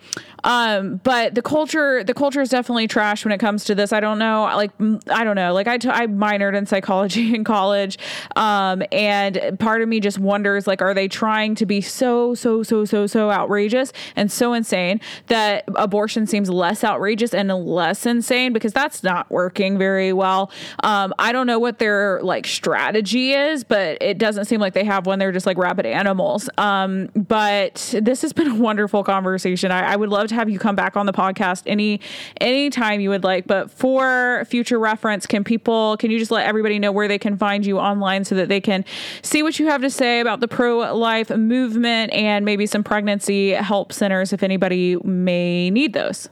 [0.47, 3.93] Um, but the culture, the culture is definitely trash when it comes to this.
[3.93, 4.71] I don't know, like
[5.11, 7.99] I don't know, like I, t- I minored in psychology in college,
[8.37, 12.63] um, and part of me just wonders, like, are they trying to be so so
[12.63, 18.53] so so so outrageous and so insane that abortion seems less outrageous and less insane?
[18.53, 20.53] Because that's not working very well.
[20.85, 24.85] Um, I don't know what their like strategy is, but it doesn't seem like they
[24.85, 25.19] have one.
[25.19, 26.49] They're just like rabid animals.
[26.59, 29.71] Um, but this has been a wonderful conversation.
[29.71, 32.01] I, I would love to have you come back on the podcast any
[32.41, 33.47] anytime you would like.
[33.47, 37.37] But for future reference, can people can you just let everybody know where they can
[37.37, 38.85] find you online so that they can
[39.23, 43.51] see what you have to say about the pro life movement and maybe some pregnancy
[43.53, 46.29] help centers if anybody may need those?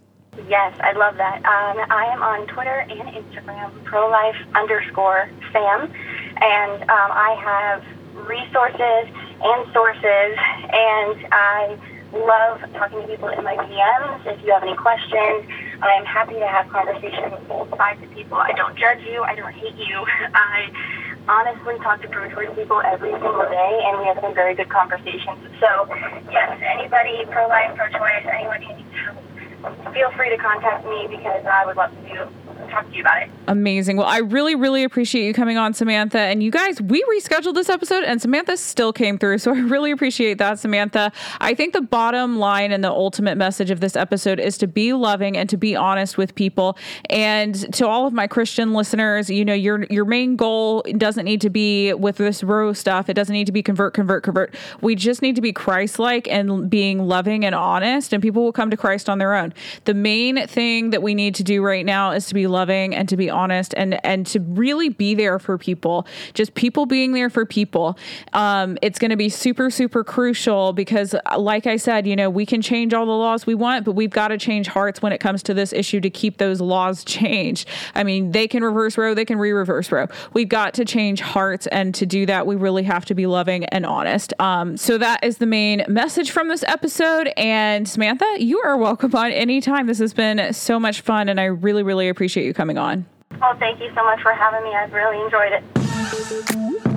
[0.48, 1.36] Yes, I love that.
[1.38, 5.92] Um, I am on Twitter and Instagram, pro life underscore Sam,
[6.40, 7.84] and um, I have
[8.26, 9.10] resources
[9.42, 10.32] and sources,
[10.72, 11.78] and I
[12.12, 14.26] love talking to people in my DMs.
[14.26, 15.44] If you have any questions,
[15.82, 18.38] I am happy to have conversations with both sides of people.
[18.38, 19.22] I don't judge you.
[19.22, 20.06] I don't hate you.
[20.34, 20.70] I
[21.28, 25.40] honestly talk to pro-choice people every single day, and we have some very good conversations.
[25.60, 25.88] So,
[26.30, 31.66] yes, anybody pro-life, pro-choice, anyone who needs help, feel free to contact me because I
[31.66, 32.28] would love to
[32.70, 33.30] talk to you about it.
[33.46, 33.96] Amazing.
[33.96, 36.18] Well, I really, really appreciate you coming on, Samantha.
[36.18, 39.38] And you guys, we rescheduled this episode and Samantha still came through.
[39.38, 41.12] So I really appreciate that, Samantha.
[41.40, 44.92] I think the bottom line and the ultimate message of this episode is to be
[44.92, 46.76] loving and to be honest with people.
[47.10, 51.40] And to all of my Christian listeners, you know, your your main goal doesn't need
[51.42, 53.08] to be with this Roe stuff.
[53.08, 54.54] It doesn't need to be convert, convert, convert.
[54.80, 58.70] We just need to be Christ-like and being loving and honest, and people will come
[58.70, 59.52] to Christ on their own.
[59.84, 63.08] The main thing that we need to do right now is to be loving and
[63.08, 66.06] to be honest and and to really be there for people.
[66.32, 67.98] Just people being there for people.
[68.32, 72.46] Um, it's going to be super super crucial because, like I said, you know, we
[72.46, 75.18] can change all the laws we want, but we've got to change hearts when it
[75.18, 77.68] comes to this issue to keep those laws changed.
[77.94, 80.06] I mean, they can reverse Roe, they can re-reverse Roe.
[80.32, 83.64] We've got to change hearts, and to do that, we really have to be loving
[83.66, 84.32] and honest.
[84.38, 87.32] Um, so that is the main message from this episode.
[87.36, 89.86] And Samantha, you are welcome on anytime.
[89.86, 93.06] This has been so much fun, and I really really appreciate you coming on.
[93.40, 94.74] Well, thank you so much for having me.
[94.74, 96.93] I've really enjoyed it.